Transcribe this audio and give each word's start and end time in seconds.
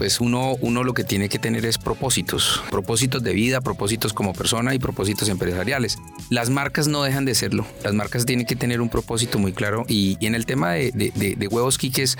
pues 0.00 0.18
uno, 0.18 0.56
uno 0.62 0.82
lo 0.82 0.94
que 0.94 1.04
tiene 1.04 1.28
que 1.28 1.38
tener 1.38 1.66
es 1.66 1.76
propósitos, 1.76 2.62
propósitos 2.70 3.22
de 3.22 3.34
vida, 3.34 3.60
propósitos 3.60 4.14
como 4.14 4.32
persona 4.32 4.74
y 4.74 4.78
propósitos 4.78 5.28
empresariales. 5.28 5.98
Las 6.30 6.48
marcas 6.48 6.88
no 6.88 7.02
dejan 7.02 7.26
de 7.26 7.34
serlo, 7.34 7.66
las 7.84 7.92
marcas 7.92 8.24
tienen 8.24 8.46
que 8.46 8.56
tener 8.56 8.80
un 8.80 8.88
propósito 8.88 9.38
muy 9.38 9.52
claro 9.52 9.84
y, 9.88 10.16
en 10.24 10.34
el 10.34 10.46
tema 10.46 10.72
de, 10.72 10.90
de 10.90 11.48
huevos 11.48 11.76
quiques, 11.76 12.16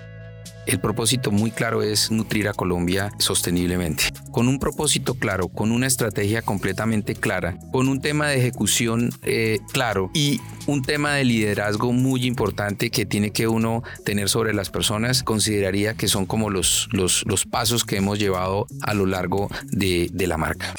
el 0.67 0.81
propósito 0.81 1.31
muy 1.31 1.51
claro 1.51 1.83
es 1.83 2.11
nutrir 2.11 2.49
a 2.49 2.53
Colombia 2.53 3.13
sosteniblemente. 3.19 4.05
Con 4.31 4.49
un 4.49 4.59
propósito 4.59 5.15
claro, 5.15 5.49
con 5.49 5.73
una 5.73 5.87
estrategia 5.87 6.43
completamente 6.43 7.15
clara, 7.15 7.59
con 7.73 7.89
un 7.89 8.01
tema 8.01 8.29
de 8.29 8.39
ejecución 8.39 9.11
eh, 9.23 9.59
claro 9.73 10.11
y 10.15 10.41
un 10.67 10.83
tema 10.83 11.15
de 11.15 11.25
liderazgo 11.25 11.93
muy 11.93 12.27
importante 12.27 12.91
que 12.91 13.07
tiene 13.07 13.31
que 13.31 13.49
uno 13.49 13.83
tener 14.05 14.29
sobre 14.29 14.55
las 14.55 14.71
personas, 14.71 15.23
consideraría 15.23 15.95
que 15.95 16.09
son 16.09 16.27
como 16.27 16.51
los, 16.51 16.89
los, 16.93 17.25
los 17.27 17.47
pasos 17.47 17.85
que 17.85 17.97
hemos 17.97 18.19
llevado 18.19 18.67
a 18.83 18.95
lo 18.95 19.07
largo 19.07 19.49
de, 19.65 20.09
de 20.13 20.27
la 20.27 20.37
marca. 20.37 20.75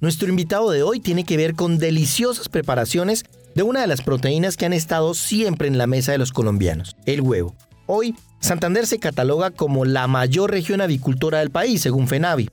Nuestro 0.00 0.28
invitado 0.28 0.70
de 0.70 0.82
hoy 0.82 0.98
tiene 1.00 1.24
que 1.24 1.36
ver 1.36 1.54
con 1.54 1.78
deliciosas 1.78 2.48
preparaciones 2.48 3.24
de 3.54 3.62
una 3.62 3.82
de 3.82 3.86
las 3.86 4.02
proteínas 4.02 4.56
que 4.56 4.66
han 4.66 4.72
estado 4.72 5.14
siempre 5.14 5.68
en 5.68 5.78
la 5.78 5.86
mesa 5.86 6.12
de 6.12 6.18
los 6.18 6.32
colombianos, 6.32 6.96
el 7.06 7.20
huevo. 7.20 7.54
Hoy, 7.94 8.14
Santander 8.40 8.86
se 8.86 8.98
cataloga 8.98 9.50
como 9.50 9.84
la 9.84 10.06
mayor 10.06 10.50
región 10.50 10.80
avicultora 10.80 11.40
del 11.40 11.50
país, 11.50 11.82
según 11.82 12.08
FENAVI. 12.08 12.48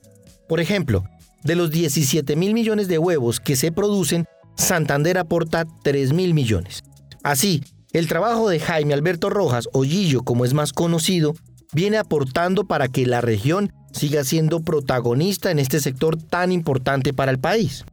Por 0.46 0.60
ejemplo, 0.60 1.02
de 1.44 1.56
los 1.56 1.70
17 1.70 2.36
mil 2.36 2.52
millones 2.52 2.88
de 2.88 2.98
huevos 2.98 3.40
que 3.40 3.56
se 3.56 3.72
producen, 3.72 4.26
Santander 4.54 5.16
aporta 5.16 5.64
3 5.82 6.12
mil 6.12 6.34
millones. 6.34 6.82
Así, 7.22 7.64
el 7.94 8.06
trabajo 8.06 8.50
de 8.50 8.60
Jaime 8.60 8.92
Alberto 8.92 9.30
Rojas, 9.30 9.66
o 9.72 9.82
como 10.26 10.44
es 10.44 10.52
más 10.52 10.74
conocido, 10.74 11.34
viene 11.72 11.96
aportando 11.96 12.64
para 12.64 12.88
que 12.88 13.06
la 13.06 13.22
región 13.22 13.72
siga 13.92 14.24
siendo 14.24 14.60
protagonista 14.60 15.50
en 15.50 15.58
este 15.58 15.80
sector 15.80 16.18
tan 16.22 16.52
importante 16.52 17.14
para 17.14 17.32
el 17.32 17.38
país 17.38 17.86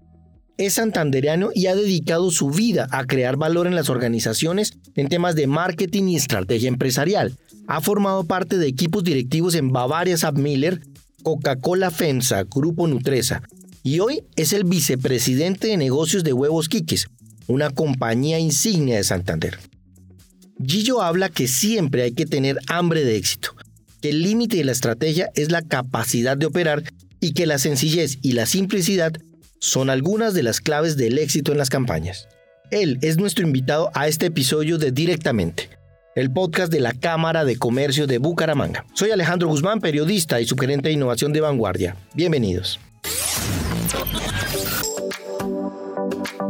es 0.57 0.73
santandereano 0.73 1.49
y 1.53 1.67
ha 1.67 1.75
dedicado 1.75 2.31
su 2.31 2.49
vida 2.49 2.87
a 2.91 3.05
crear 3.05 3.37
valor 3.37 3.67
en 3.67 3.75
las 3.75 3.89
organizaciones 3.89 4.73
en 4.95 5.07
temas 5.07 5.35
de 5.35 5.47
marketing 5.47 6.07
y 6.07 6.15
estrategia 6.15 6.67
empresarial. 6.67 7.35
Ha 7.67 7.81
formado 7.81 8.25
parte 8.25 8.57
de 8.57 8.67
equipos 8.67 9.03
directivos 9.03 9.55
en 9.55 9.71
Bavaria 9.71 10.15
Miller, 10.33 10.81
Coca-Cola 11.23 11.91
FEMSA, 11.91 12.43
Grupo 12.43 12.87
Nutresa, 12.87 13.43
y 13.83 13.99
hoy 13.99 14.23
es 14.35 14.53
el 14.53 14.63
vicepresidente 14.63 15.67
de 15.67 15.77
negocios 15.77 16.23
de 16.23 16.33
Huevos 16.33 16.69
Quiques, 16.69 17.07
una 17.47 17.69
compañía 17.69 18.39
insignia 18.39 18.97
de 18.97 19.03
Santander. 19.03 19.59
Gillo 20.65 21.01
habla 21.01 21.29
que 21.29 21.47
siempre 21.47 22.01
hay 22.01 22.13
que 22.13 22.25
tener 22.25 22.57
hambre 22.67 23.03
de 23.03 23.15
éxito, 23.15 23.55
que 24.01 24.09
el 24.09 24.23
límite 24.23 24.57
de 24.57 24.63
la 24.63 24.71
estrategia 24.71 25.29
es 25.35 25.51
la 25.51 25.61
capacidad 25.61 26.35
de 26.35 26.47
operar 26.47 26.83
y 27.19 27.33
que 27.33 27.45
la 27.45 27.59
sencillez 27.59 28.17
y 28.21 28.33
la 28.33 28.45
simplicidad 28.45 29.13
son 29.59 29.89
algunas 29.89 30.33
de 30.33 30.43
las 30.43 30.61
claves 30.61 30.97
del 30.97 31.17
éxito 31.17 31.51
en 31.51 31.57
las 31.57 31.69
campañas. 31.69 32.27
Él 32.71 32.99
es 33.01 33.17
nuestro 33.17 33.45
invitado 33.45 33.89
a 33.93 34.07
este 34.07 34.27
episodio 34.27 34.77
de 34.77 34.91
Directamente, 34.91 35.69
el 36.15 36.31
podcast 36.31 36.71
de 36.71 36.81
la 36.81 36.93
Cámara 36.93 37.45
de 37.45 37.57
Comercio 37.57 38.07
de 38.07 38.17
Bucaramanga. 38.17 38.85
Soy 38.93 39.11
Alejandro 39.11 39.47
Guzmán, 39.47 39.79
periodista 39.79 40.41
y 40.41 40.45
subgerente 40.45 40.89
de 40.89 40.93
innovación 40.93 41.31
de 41.33 41.41
Vanguardia. 41.41 41.95
Bienvenidos. 42.13 42.79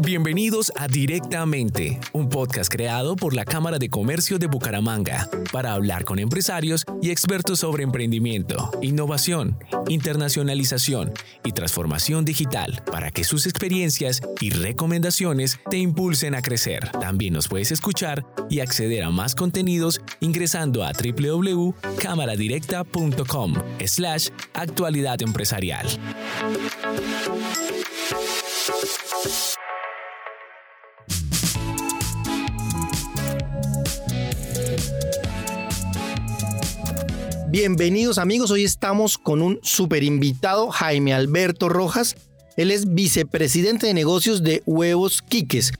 Bienvenidos 0.01 0.71
a 0.75 0.87
Directamente, 0.87 1.99
un 2.13 2.29
podcast 2.29 2.71
creado 2.71 3.15
por 3.15 3.33
la 3.33 3.43
Cámara 3.45 3.79
de 3.79 3.89
Comercio 3.89 4.37
de 4.37 4.45
Bucaramanga 4.47 5.27
para 5.51 5.73
hablar 5.73 6.05
con 6.05 6.19
empresarios 6.19 6.85
y 7.01 7.09
expertos 7.09 7.57
sobre 7.59 7.83
emprendimiento, 7.83 8.69
innovación, 8.81 9.57
internacionalización 9.87 11.11
y 11.43 11.51
transformación 11.51 12.23
digital 12.25 12.83
para 12.91 13.09
que 13.11 13.23
sus 13.23 13.47
experiencias 13.47 14.21
y 14.39 14.51
recomendaciones 14.51 15.59
te 15.69 15.77
impulsen 15.77 16.35
a 16.35 16.41
crecer. 16.41 16.89
También 16.99 17.33
nos 17.33 17.47
puedes 17.47 17.71
escuchar 17.71 18.25
y 18.49 18.59
acceder 18.59 19.03
a 19.03 19.09
más 19.09 19.35
contenidos 19.35 20.01
ingresando 20.19 20.83
a 20.83 20.91
www.cámaradirecta.com 20.93 23.53
slash 23.85 24.29
actualidad 24.53 25.21
empresarial. 25.21 25.87
Bienvenidos 37.59 38.19
amigos, 38.19 38.51
hoy 38.51 38.63
estamos 38.63 39.17
con 39.17 39.41
un 39.41 39.59
super 39.63 40.03
invitado, 40.03 40.69
Jaime 40.69 41.15
Alberto 41.15 41.69
Rojas. 41.69 42.15
Él 42.55 42.69
es 42.69 42.93
vicepresidente 42.93 43.87
de 43.87 43.95
negocios 43.95 44.43
de 44.43 44.61
Huevos 44.67 45.23
Quiques. 45.23 45.73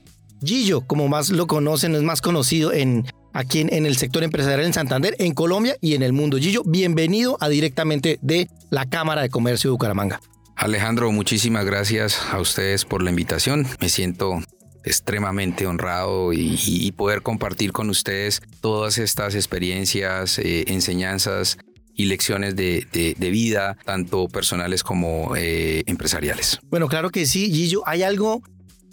Gillo, 0.44 0.80
como 0.80 1.06
más 1.06 1.30
lo 1.30 1.46
conocen, 1.46 1.94
es 1.94 2.02
más 2.02 2.20
conocido 2.20 2.72
en, 2.72 3.06
aquí 3.32 3.60
en, 3.60 3.86
el 3.86 3.96
sector 3.96 4.24
empresarial 4.24 4.66
en 4.66 4.72
Santander, 4.72 5.14
en 5.20 5.34
Colombia 5.34 5.76
y 5.80 5.94
en 5.94 6.02
el 6.02 6.12
mundo. 6.12 6.38
Gillo, 6.38 6.64
bienvenido 6.66 7.38
a 7.40 7.48
directamente 7.48 8.18
de 8.22 8.48
la 8.70 8.86
Cámara 8.86 9.22
de 9.22 9.30
Comercio 9.30 9.70
de 9.70 9.72
Bucaramanga. 9.72 10.20
Alejandro, 10.56 11.12
muchísimas 11.12 11.64
gracias 11.64 12.20
a 12.32 12.40
ustedes 12.40 12.84
por 12.84 13.04
la 13.04 13.10
invitación. 13.10 13.68
Me 13.80 13.88
siento 13.88 14.40
extremadamente 14.82 15.66
honrado 15.66 16.32
y, 16.32 16.92
poder 16.96 17.22
compartir 17.22 17.70
con 17.70 17.88
ustedes 17.90 18.42
todas 18.60 18.98
estas 18.98 19.36
experiencias, 19.36 20.40
eh, 20.40 20.64
enseñanzas 20.66 21.58
y 21.98 22.06
lecciones 22.06 22.56
de, 22.56 23.16
vida, 23.18 23.76
tanto 23.84 24.28
personales 24.28 24.82
como 24.82 25.36
eh, 25.36 25.82
empresariales. 25.84 26.60
Bueno, 26.70 26.88
claro 26.88 27.10
que 27.10 27.26
sí, 27.26 27.52
Gillo. 27.52 27.82
Hay 27.86 28.02
algo 28.02 28.40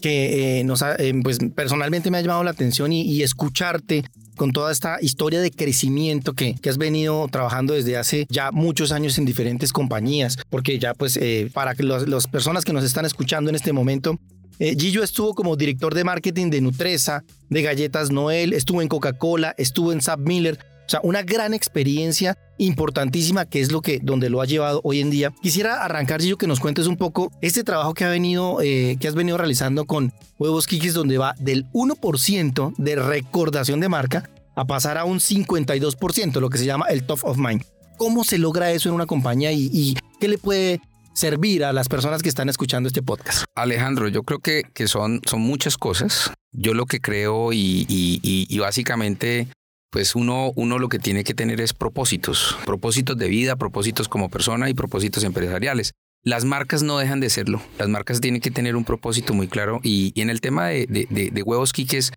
que 0.02 0.60
eh, 0.60 0.64
nos 0.66 0.84
pues 1.24 1.38
personalmente 1.56 2.12
me 2.12 2.18
ha 2.18 2.22
llamado 2.22 2.44
la 2.44 2.52
atención 2.52 2.92
y, 2.92 3.24
escucharte 3.24 4.04
con 4.36 4.52
toda 4.52 4.72
esta 4.72 4.98
historia 5.00 5.40
de 5.40 5.52
crecimiento 5.52 6.34
que, 6.34 6.56
que, 6.56 6.70
has 6.70 6.78
venido 6.78 7.28
trabajando 7.32 7.74
desde 7.74 7.96
hace 7.96 8.26
ya 8.30 8.52
muchos 8.52 8.92
años 8.92 9.18
en 9.18 9.24
diferentes 9.24 9.72
compañías, 9.72 10.38
porque 10.50 10.78
ya 10.78 10.94
pues 10.94 11.18
para 11.54 11.74
que 11.76 11.84
las 11.84 12.28
personas 12.28 12.66
que 12.66 12.74
nos 12.74 12.84
están 12.84 13.06
escuchando 13.06 13.50
en 13.50 13.56
este 13.56 13.72
momento 13.72 14.20
eh, 14.60 14.76
Gillo 14.80 15.04
estuvo 15.04 15.34
como 15.34 15.56
director 15.56 15.94
de 15.94 16.04
marketing 16.04 16.50
de 16.50 16.62
Nutresa, 16.62 17.24
de 17.50 17.62
Galletas 17.62 18.12
Noel, 18.12 18.54
estuvo 18.54 18.82
en 18.82 18.88
Coca-Cola, 18.88 19.54
estuvo 19.58 19.92
en 19.92 20.02
Sab 20.02 20.20
Miller. 20.20 20.60
O 20.86 20.90
sea, 20.90 21.00
una 21.04 21.24
gran 21.24 21.54
experiencia 21.54 22.38
importantísima 22.58 23.46
que 23.46 23.60
es 23.60 23.72
lo 23.72 23.82
que 23.82 24.00
donde 24.02 24.30
lo 24.30 24.42
ha 24.42 24.46
llevado 24.46 24.82
hoy 24.84 25.02
en 25.02 25.10
día. 25.10 25.34
Quisiera 25.42 25.84
arrancar, 25.84 26.22
Gillo, 26.22 26.38
que 26.38 26.48
nos 26.48 26.60
cuentes 26.60 26.88
un 26.88 26.98
poco 26.98 27.32
este 27.42 27.64
trabajo 27.64 27.94
que 27.94 28.06
ha 28.06 28.10
venido, 28.10 28.62
eh, 28.62 28.98
que 29.00 29.08
has 29.08 29.16
venido 29.16 29.38
realizando 29.38 29.86
con 29.86 30.14
Huevos 30.38 30.68
Kikis, 30.68 30.94
donde 30.94 31.18
va 31.18 31.36
del 31.40 31.66
1% 31.74 32.74
de 32.78 32.96
recordación 32.96 33.80
de 33.80 33.90
marca 33.90 34.30
a 34.56 34.66
pasar 34.66 34.98
a 34.98 35.06
un 35.06 35.20
52%, 35.20 36.40
lo 36.40 36.50
que 36.50 36.58
se 36.58 36.66
llama 36.66 36.86
el 36.90 37.04
top 37.04 37.20
of 37.24 37.38
mind. 37.38 37.64
¿Cómo 37.98 38.24
se 38.24 38.38
logra 38.38 38.72
eso 38.72 38.90
en 38.90 38.96
una 38.96 39.06
compañía 39.06 39.52
y 39.52 39.98
qué 40.20 40.28
le 40.28 40.38
puede 40.38 40.82
servir 41.16 41.64
a 41.64 41.74
las 41.74 41.88
personas 41.88 42.22
que 42.22 42.30
están 42.30 42.50
escuchando 42.50 42.88
este 42.88 43.02
podcast? 43.02 43.46
Alejandro, 43.56 44.08
yo 44.10 44.24
creo 44.24 44.40
que, 44.40 44.64
que 44.74 44.88
son, 44.88 45.22
son 45.26 45.42
muchas 45.42 45.78
cosas. 45.78 46.32
Yo 46.52 46.74
lo 46.74 46.86
que 46.86 47.00
creo 47.00 47.52
y, 47.52 48.60
básicamente 48.60 49.48
pues 49.96 50.14
uno, 50.14 50.52
uno 50.58 50.78
lo 50.78 50.90
que 50.90 51.00
tiene 51.00 51.24
que 51.24 51.34
tener 51.34 51.62
es 51.62 51.72
propósitos, 51.72 52.58
propósitos 52.66 53.18
de 53.18 53.30
vida, 53.30 53.56
propósitos 53.56 54.10
como 54.10 54.28
persona 54.28 54.70
y 54.70 54.74
propósitos 54.74 55.24
empresariales. 55.24 55.94
Las 56.22 56.44
marcas 56.44 56.84
no 56.84 56.98
dejan 56.98 57.22
de 57.22 57.30
serlo, 57.30 57.62
las 57.80 57.88
marcas 57.88 58.20
tienen 58.20 58.42
que 58.42 58.52
tener 58.52 58.76
un 58.76 58.84
propósito 58.84 59.34
muy 59.34 59.48
claro 59.48 59.80
y, 59.84 60.12
en 60.20 60.30
el 60.30 60.42
tema 60.42 60.68
de, 60.68 60.86
de, 60.90 61.30
de 61.32 61.42
huevos 61.44 61.72
quiques, 61.72 62.12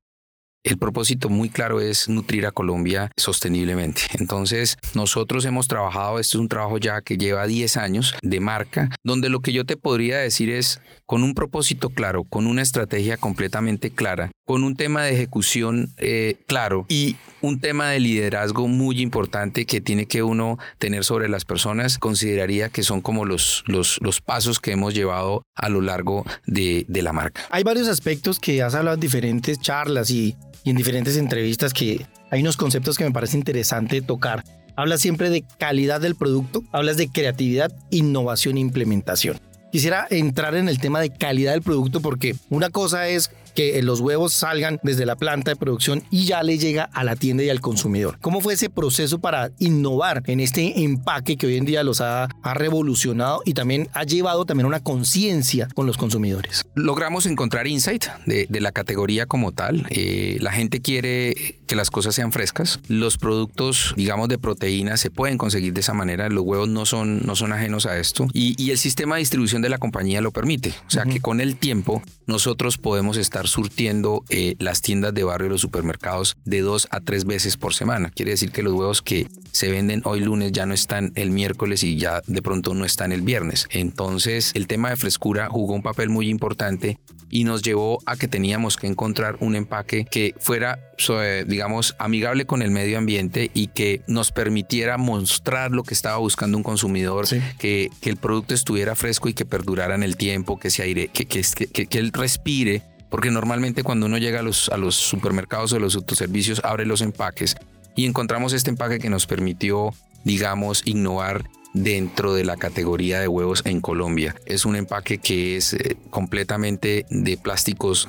el 0.65 0.77
propósito 0.77 1.28
muy 1.28 1.50
claro 1.50 1.81
es 1.81 2.09
nutrir 2.09 2.47
a 2.47 2.50
Colombia 2.50 3.12
sosteniblemente. 3.16 4.03
Entonces, 4.19 4.77
nosotros 4.95 5.45
hemos 5.45 5.69
trabajado, 5.69 6.19
esto 6.19 6.36
es 6.36 6.41
un 6.41 6.48
trabajo 6.48 6.78
ya 6.78 7.01
que 7.01 7.16
lleva 7.16 7.47
10 7.47 7.77
años 7.77 8.15
de 8.22 8.41
marca, 8.41 8.91
donde 9.04 9.28
lo 9.28 9.39
que 9.39 9.53
yo 9.53 9.65
te 9.65 9.77
podría 9.77 10.19
decir 10.19 10.51
es, 10.51 10.80
con 11.07 11.22
un 11.22 11.34
propósito 11.34 11.91
claro, 11.91 12.25
con 12.25 12.48
una 12.48 12.63
estrategia 12.63 13.19
completamente 13.19 13.91
clara, 13.91 14.33
con 14.48 14.65
un 14.65 14.74
tema 14.74 15.04
de 15.04 15.12
ejecución 15.12 15.92
eh, 15.98 16.34
claro 16.48 16.86
y 16.89 17.15
un 17.42 17.60
tema 17.60 17.91
de 17.91 18.00
liderazgo 18.00 18.66
muy 18.66 19.00
importante 19.00 19.65
que 19.65 19.80
tiene 19.80 20.06
que 20.06 20.24
uno 20.24 20.59
tener 20.78 21.04
sobre 21.04 21.28
las 21.28 21.45
personas, 21.45 21.98
consideraría 21.98 22.68
que 22.68 22.83
son 22.83 23.00
como 23.00 23.24
los, 23.24 23.62
los, 23.66 23.98
los 24.00 24.21
pasos 24.21 24.59
que 24.59 24.72
hemos 24.72 24.95
llevado 24.95 25.45
a 25.54 25.68
lo 25.68 25.83
largo 25.83 26.24
de, 26.47 26.84
de 26.89 27.03
la 27.03 27.12
marca. 27.12 27.42
Hay 27.50 27.62
varios 27.62 27.86
aspectos 27.86 28.41
que 28.41 28.62
has 28.62 28.74
hablado 28.74 28.95
en 28.95 29.00
diferentes 29.00 29.60
charlas 29.60 30.10
y 30.10 30.34
y 30.65 30.71
en 30.71 30.77
diferentes 30.77 31.16
entrevistas 31.16 31.72
que 31.72 32.06
hay 32.30 32.41
unos 32.41 32.56
conceptos 32.56 32.98
que 32.98 33.04
me 33.04 33.10
parece 33.10 33.36
interesante 33.36 34.03
tocar. 34.03 34.44
Hablas 34.77 35.01
siempre 35.01 35.30
de 35.30 35.44
calidad 35.59 36.01
del 36.01 36.15
producto, 36.15 36.62
hablas 36.72 36.97
de 36.97 37.09
creatividad, 37.09 37.72
innovación 37.91 38.56
e 38.56 38.60
implementación. 38.60 39.41
Quisiera 39.72 40.06
entrar 40.10 40.54
en 40.54 40.68
el 40.68 40.78
tema 40.78 41.01
de 41.01 41.10
calidad 41.10 41.53
del 41.53 41.62
producto 41.62 42.01
porque 42.01 42.34
una 42.48 42.71
cosa 42.71 43.09
es 43.09 43.30
que 43.59 43.83
los 43.83 43.99
huevos 43.99 44.34
salgan 44.34 44.78
desde 44.84 45.05
la 45.05 45.16
planta 45.16 45.51
de 45.51 45.57
producción 45.57 46.05
y 46.13 46.27
ya 46.27 46.45
le 46.45 46.59
llega 46.59 46.84
a 46.84 47.03
la 47.03 47.16
tienda 47.16 47.43
y 47.43 47.51
al 47.51 47.60
consumidor. 47.60 48.16
¿Cómo 48.21 48.41
fue 48.41 48.55
ese 48.55 48.71
proceso 48.71 49.19
para 49.19 49.51
innovar 49.59 50.22
en 50.27 50.39
este 50.39 50.84
empaque 50.84 51.37
que 51.37 51.49
hoy 51.49 51.57
en 51.57 51.65
día 51.65 51.83
los 51.83 52.01
ha, 52.01 52.28
revolucionado 52.55 53.43
y 53.45 53.55
también 53.55 53.89
ha 53.95 54.05
llevado 54.05 54.45
también 54.45 54.66
una 54.66 54.78
conciencia 54.78 55.66
con 55.75 55.89
los 55.89 55.97
consumidores? 55.97 56.65
Logramos 56.77 57.27
encontrar 57.27 57.66
insight 57.66 58.05
de, 58.27 58.47
de 58.49 58.60
la 58.60 58.71
categoría 58.71 59.27
como 59.27 59.51
tal. 59.51 59.89
Eh, 59.91 60.37
la 60.41 60.53
gente 60.53 60.81
quiere 60.81 61.58
que 61.68 61.76
las 61.76 61.91
cosas 61.91 62.16
sean 62.16 62.32
frescas. 62.32 62.80
Los 62.88 63.18
productos, 63.18 63.94
digamos, 63.97 64.28
de 64.28 64.38
proteína 64.38 64.97
se 64.97 65.10
pueden 65.10 65.38
conseguir 65.38 65.72
de 65.72 65.80
esa 65.80 65.94
manera. 65.94 66.28
Los 66.28 66.42
huevos 66.42 66.68
no 66.68 66.84
son, 66.84 67.20
no 67.24 67.36
son 67.36 67.53
ajenos 67.53 67.86
a 67.86 67.98
esto. 67.98 68.26
Y, 68.32 68.60
y 68.60 68.72
el 68.72 68.78
sistema 68.78 69.15
de 69.15 69.20
distribución 69.20 69.62
de 69.62 69.68
la 69.68 69.78
compañía 69.78 70.20
lo 70.20 70.32
permite. 70.32 70.70
O 70.88 70.91
sea 70.91 71.04
que 71.04 71.20
con 71.20 71.41
el 71.41 71.56
tiempo 71.56 72.03
nosotros 72.26 72.78
podemos 72.78 73.16
estar 73.16 73.47
surtiendo 73.47 74.24
eh, 74.28 74.56
las 74.59 74.82
tiendas 74.82 75.15
de 75.15 75.24
barrio 75.24 75.47
y 75.47 75.50
los 75.50 75.60
supermercados 75.60 76.36
de 76.44 76.62
dos 76.62 76.88
a 76.91 77.00
tres 77.00 77.24
veces 77.24 77.56
por 77.56 77.74
semana. 77.74 78.10
Quiere 78.10 78.32
decir 78.32 78.50
que 78.50 78.62
los 78.62 78.72
huevos 78.72 79.03
que 79.03 79.28
se 79.53 79.70
venden 79.70 80.03
hoy 80.04 80.20
lunes 80.20 80.53
ya 80.53 80.66
no 80.66 80.74
están 80.74 81.12
el 81.15 81.30
miércoles 81.30 81.82
y 81.84 81.97
ya 81.97 82.22
de 82.26 82.42
pronto 82.42 82.74
no 82.74 82.84
están 82.84 83.12
el 83.12 83.22
viernes. 83.22 83.68
Entonces 83.70 84.53
el 84.54 84.66
tema 84.66 84.91
de 84.91 84.97
frescura 84.97 85.48
jugó 85.50 85.74
un 85.74 85.82
papel 85.82 86.09
muy 86.09 86.28
importante 86.28 86.98
y 87.30 87.45
nos 87.45 87.63
llevó 87.63 87.98
a 88.07 88.16
que 88.16 88.28
teníamos 88.28 88.77
que 88.77 88.86
encontrar 88.86 89.36
un 89.41 89.54
empaque 89.54 90.04
que 90.04 90.34
fuera, 90.39 90.78
eh, 91.09 91.45
digamos, 91.47 91.95
amigable 91.98 92.47
con 92.47 92.63
el 92.63 92.71
medio 92.71 92.98
ambiente 92.98 93.51
y 93.54 93.69
que 93.69 94.03
nos 94.07 94.33
permitiera 94.33 94.98
mostrar 94.98 95.72
lo 95.72 95.83
que 95.83 95.95
estaba 95.95 96.19
buscando 96.19 96.57
un 96.57 96.63
consumidor, 96.63 97.27
que, 97.59 97.91
que, 98.01 98.10
el 98.10 98.16
producto 98.16 98.54
estuviera 98.54 98.95
fresco 98.95 99.28
y 99.28 99.34
que 99.34 99.45
perdurara 99.45 99.95
en 99.95 100.03
el 100.03 100.16
tiempo, 100.16 100.59
que 100.59 100.71
se 100.71 100.83
aire, 100.83 101.09
que, 101.09 101.27
que, 101.27 101.42
que, 101.72 101.86
que 101.86 101.98
él 101.98 102.13
respire. 102.13 102.83
Porque 103.10 103.30
normalmente 103.30 103.83
cuando 103.83 104.07
uno 104.07 104.19
llega 104.19 104.41
a 104.41 104.42
los, 104.42 104.69
a 104.69 104.77
los 104.77 104.95
supermercados 104.95 105.72
o 105.72 105.78
los 105.78 105.97
autoservicios, 105.97 106.60
abre 106.63 106.84
los 106.84 107.01
empaques 107.01 107.57
y 107.97 108.07
encontramos 108.07 108.53
este 108.53 108.71
empaque 108.71 108.98
que 108.98 109.10
nos 109.10 109.27
permitió, 109.27 109.95
digamos, 110.25 110.83
innovar 110.84 111.45
dentro 111.83 112.34
de 112.34 112.45
la 112.45 112.57
categoría 112.57 113.21
de 113.21 113.28
huevos 113.28 113.63
en 113.65 113.80
Colombia. 113.80 114.34
Es 114.47 114.65
un 114.65 114.77
empaque 114.77 115.19
que 115.19 115.57
es 115.57 115.75
eh, 115.75 115.97
completamente 116.10 117.07
de 117.10 117.36
plásticos 117.36 118.09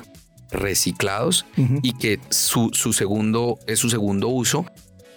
reciclados 0.50 1.46
uh 1.56 1.62
-huh. 1.62 1.80
y 1.82 1.92
que 1.92 2.18
su, 2.30 2.70
su, 2.72 2.92
segundo 2.92 3.58
es 3.66 3.78
su 3.78 3.88
segundo 3.88 4.28
uso 4.28 4.66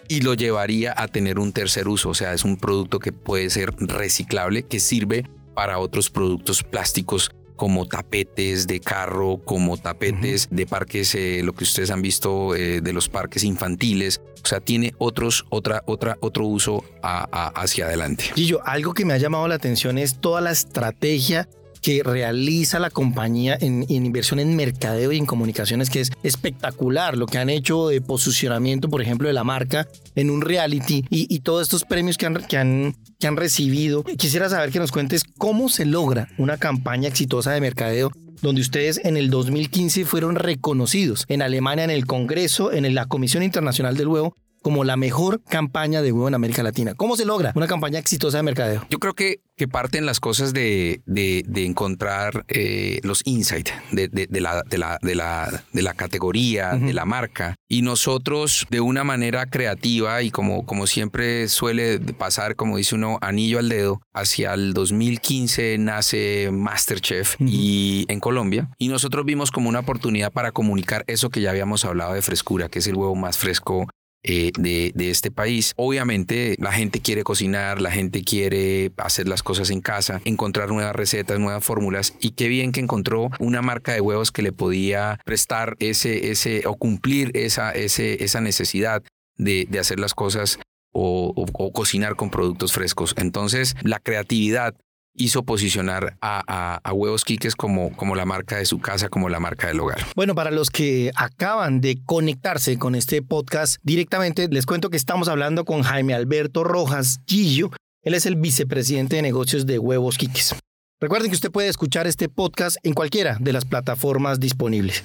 y 0.07 0.21
lo 0.21 0.33
llevaría 0.33 0.94
a 0.95 1.07
tener 1.07 1.39
un 1.39 1.53
tercer 1.53 1.88
uso, 1.88 2.09
o 2.09 2.13
sea, 2.13 2.33
es 2.33 2.44
un 2.44 2.57
producto 2.57 3.00
que 3.00 3.11
puede 3.11 3.50
ser 3.50 3.73
reciclable, 3.77 4.63
que 4.63 4.79
sirve 4.79 5.27
para 5.55 5.79
otros 5.79 6.09
productos 6.09 6.63
plásticos 6.63 7.31
como 7.55 7.88
tapetes 7.88 8.67
de 8.67 8.79
carro, 8.79 9.39
como 9.44 9.77
tapetes 9.77 10.45
uh 10.45 10.53
-huh. 10.53 10.55
de 10.57 10.65
parques, 10.65 11.15
eh, 11.15 11.41
lo 11.44 11.53
que 11.53 11.63
ustedes 11.63 11.91
han 11.91 12.01
visto 12.01 12.55
eh, 12.55 12.81
de 12.81 12.94
los 12.94 13.09
parques 13.09 13.44
infantiles. 13.44 14.21
O 14.44 14.47
sea, 14.47 14.59
tiene 14.59 14.94
otros, 14.97 15.45
otra, 15.50 15.83
otra, 15.85 16.17
otro 16.19 16.45
uso 16.45 16.83
a, 17.01 17.27
a, 17.31 17.47
hacia 17.61 17.85
adelante. 17.85 18.25
Gillo, 18.35 18.61
algo 18.65 18.94
que 18.94 19.05
me 19.05 19.13
ha 19.13 19.17
llamado 19.17 19.47
la 19.47 19.55
atención 19.55 19.97
es 19.97 20.19
toda 20.19 20.41
la 20.41 20.51
estrategia 20.51 21.47
que 21.83 22.01
realiza 22.01 22.79
la 22.79 22.89
compañía 22.89 23.57
en, 23.59 23.85
en, 23.89 24.05
inversión 24.05 24.39
en 24.39 24.55
mercadeo 24.55 25.11
y 25.11 25.17
en 25.17 25.25
comunicaciones, 25.25 25.89
que 25.89 26.00
es 26.00 26.11
espectacular 26.23 27.17
lo 27.17 27.25
que 27.25 27.38
han 27.38 27.50
hecho 27.50 27.89
de 27.89 28.00
posicionamiento, 28.00 28.89
por 28.89 29.01
ejemplo, 29.01 29.27
de 29.27 29.33
la 29.33 29.44
marca 29.44 29.89
en 30.15 30.29
un 30.29 30.41
reality 30.41 31.05
y, 31.09 31.27
y 31.33 31.39
todos 31.41 31.63
estos 31.63 31.83
premios 31.83 32.17
que 32.17 32.25
han, 32.25 32.35
que, 32.35 32.57
han, 32.57 32.95
que 33.23 33.27
han 33.27 33.37
recibido. 33.37 34.03
Quisiera 34.03 34.49
saber 34.49 34.69
que 34.69 34.79
nos 34.79 34.91
cuentes 34.91 35.23
cómo 35.37 35.69
se 35.69 35.85
logra 35.85 36.27
una 36.37 36.57
campaña 36.57 37.07
exitosa 37.07 37.53
de 37.53 37.61
mercadeo 37.61 38.11
donde 38.41 38.59
ustedes 38.59 38.99
en 39.05 39.15
el 39.15 39.29
2015 39.29 40.03
fueron 40.03 40.35
reconocidos 40.35 41.23
en 41.29 41.41
Alemania 41.41 41.85
en 41.85 41.89
el 41.89 42.05
Congreso, 42.05 42.73
en 42.73 42.93
la 42.93 43.05
Comisión 43.05 43.41
Internacional 43.41 43.95
del 43.95 44.09
Huevo, 44.09 44.35
como 44.63 44.83
la 44.83 44.95
mejor 44.98 45.42
campaña 45.44 46.01
de 46.01 46.12
huevo 46.12 46.27
en 46.27 46.33
América 46.33 46.63
Latina. 46.63 46.95
¿Cómo 46.95 47.15
se 47.15 47.25
logra 47.25 47.51
una 47.54 47.68
campaña 47.68 48.00
exitosa 48.00 48.38
de 48.38 48.44
mercadeo? 48.44 48.88
Yo 48.89 48.98
creo 48.98 49.13
que, 49.13 49.42
que 49.56 49.68
parten 49.68 50.06
las 50.07 50.19
cosas 50.19 50.54
de, 50.54 51.01
de, 51.06 51.44
de 51.48 51.65
encontrar 51.65 52.45
eh, 52.48 53.00
los 53.04 53.21
insights 53.25 53.71
de, 53.92 54.07
de, 54.07 54.42
la, 54.42 54.63
de, 54.63 54.77
la, 54.77 54.98
de, 55.01 55.15
la, 55.15 55.63
de 55.74 55.81
la 55.81 55.94
categoría, 55.94 56.71
uh 56.74 56.77
-huh. 56.77 56.86
de 56.88 56.94
la 56.94 57.06
marca. 57.06 57.56
Y 57.69 57.81
nosotros, 57.81 58.65
de 58.69 58.80
una 58.80 59.04
manera 59.04 59.45
creativa 59.48 60.21
y 60.24 60.31
como, 60.31 60.65
como 60.65 60.88
siempre 60.88 61.48
suele 61.50 62.00
pasar, 62.00 62.56
como 62.56 62.77
dice 62.77 62.95
uno, 62.95 63.18
anillo 63.21 63.60
al 63.60 63.69
dedo, 63.69 64.01
hacia 64.13 64.54
el 64.54 64.74
2015 64.74 65.77
nace 65.77 66.50
Masterchef 66.51 67.36
uh 67.39 67.44
-huh. 67.44 67.50
y 67.50 68.06
en 68.07 68.19
Colombia. 68.19 68.69
Y 68.77 68.88
nosotros 68.88 69.25
vimos 69.25 69.51
como 69.51 69.68
una 69.69 69.80
oportunidad 69.80 70.31
para 70.31 70.51
comunicar 70.51 71.04
eso 71.07 71.30
que 71.30 71.42
ya 71.42 71.50
habíamos 71.50 71.83
hablado 71.83 72.13
de 72.13 72.21
frescura, 72.21 72.69
que 72.69 72.80
es 72.80 72.88
el 72.88 72.95
huevo 72.95 73.15
más 73.15 73.38
fresco 73.38 73.88
eh, 74.23 74.51
de, 74.57 74.91
de, 74.95 75.09
este 75.09 75.31
país. 75.31 75.73
Obviamente 75.75 76.55
la 76.59 76.71
gente 76.71 77.01
quiere 77.01 77.23
cocinar, 77.23 77.81
la 77.81 77.91
gente 77.91 78.23
quiere 78.23 78.91
hacer 78.97 79.27
las 79.27 79.43
cosas 79.43 79.69
en 79.69 79.81
casa, 79.81 80.21
encontrar 80.25 80.69
nuevas 80.69 80.95
recetas, 80.95 81.39
nuevas 81.39 81.63
fórmulas 81.63 82.13
y 82.19 82.31
qué 82.31 82.47
bien 82.47 82.71
que 82.71 82.79
encontró 82.79 83.29
una 83.39 83.61
marca 83.61 83.93
de 83.93 84.01
huevos 84.01 84.31
que 84.31 84.41
le 84.41 84.51
podía 84.51 85.19
prestar 85.25 85.75
ese, 85.79 86.31
ese 86.31 86.63
o 86.65 86.75
cumplir 86.75 87.31
esa, 87.33 87.71
esa 87.71 88.41
necesidad 88.41 89.03
de, 89.37 89.67
de 89.69 89.79
hacer 89.79 89.99
las 89.99 90.13
cosas 90.13 90.59
o, 90.93 91.71
cocinar 91.73 92.15
con 92.15 92.29
productos 92.29 92.71
frescos. 92.71 93.13
Entonces 93.17 93.75
la 93.81 93.99
creatividad 93.99 94.75
hizo 95.15 95.44
posicionar 95.44 96.18
a, 96.21 96.44
a, 96.48 96.80
a, 96.83 96.94
Huevos 96.94 97.24
Quiques 97.24 97.56
como, 97.56 97.95
como 97.95 98.15
la 98.15 98.25
marca 98.25 98.57
de 98.57 98.65
su 98.65 98.80
casa, 98.80 99.10
como 99.10 99.30
la 99.30 99.39
marca 99.39 99.68
del 99.68 99.80
hogar. 99.80 100.00
Bueno, 100.15 100.36
para 100.36 100.51
los 100.51 100.69
que 100.69 101.12
acaban 101.15 101.81
de 101.81 102.01
conectarse 102.06 102.77
con 102.77 102.95
este 102.95 103.21
podcast 103.21 103.77
directamente, 103.83 104.48
les 104.50 104.65
cuento 104.65 104.89
que 104.89 104.98
estamos 104.98 105.27
hablando 105.27 105.65
con 105.65 105.83
Jaime 105.83 106.13
Alberto 106.13 106.63
Rojas 106.63 107.19
Gillo. 107.27 107.69
Él 108.01 108.15
es 108.15 108.25
el 108.25 108.36
vicepresidente 108.36 109.15
de 109.15 109.21
negocios 109.21 109.65
de 109.65 109.80
Huevos 109.80 110.18
Quiques. 110.18 110.56
Recuerden 111.00 111.30
que 111.30 111.36
usted 111.36 111.51
puede 111.51 111.68
escuchar 111.68 112.07
este 112.07 112.30
podcast 112.30 112.77
en 112.83 112.94
cualquiera 112.94 113.38
de 113.39 113.51
las 113.51 113.65
plataformas 113.65 114.39
disponibles. 114.39 115.04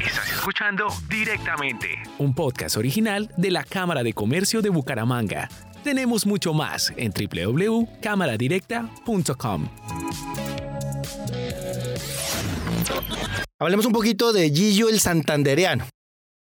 Estás 0.00 0.32
escuchando 0.32 0.86
directamente 1.08 1.88
un 2.18 2.34
podcast 2.34 2.76
original 2.76 3.28
de 3.36 3.50
la 3.50 3.64
Cámara 3.64 4.02
de 4.02 4.12
Comercio 4.12 4.62
de 4.62 4.70
Bucaramanga. 4.70 5.48
Tenemos 5.82 6.26
mucho 6.26 6.54
más 6.54 6.92
en 6.96 7.12
www.cámaradirecta.com. 7.12 9.68
Hablemos 13.58 13.86
un 13.86 13.92
poquito 13.92 14.32
de 14.32 14.50
Gillo 14.50 14.88
el 14.88 15.00
Santandereano. 15.00 15.86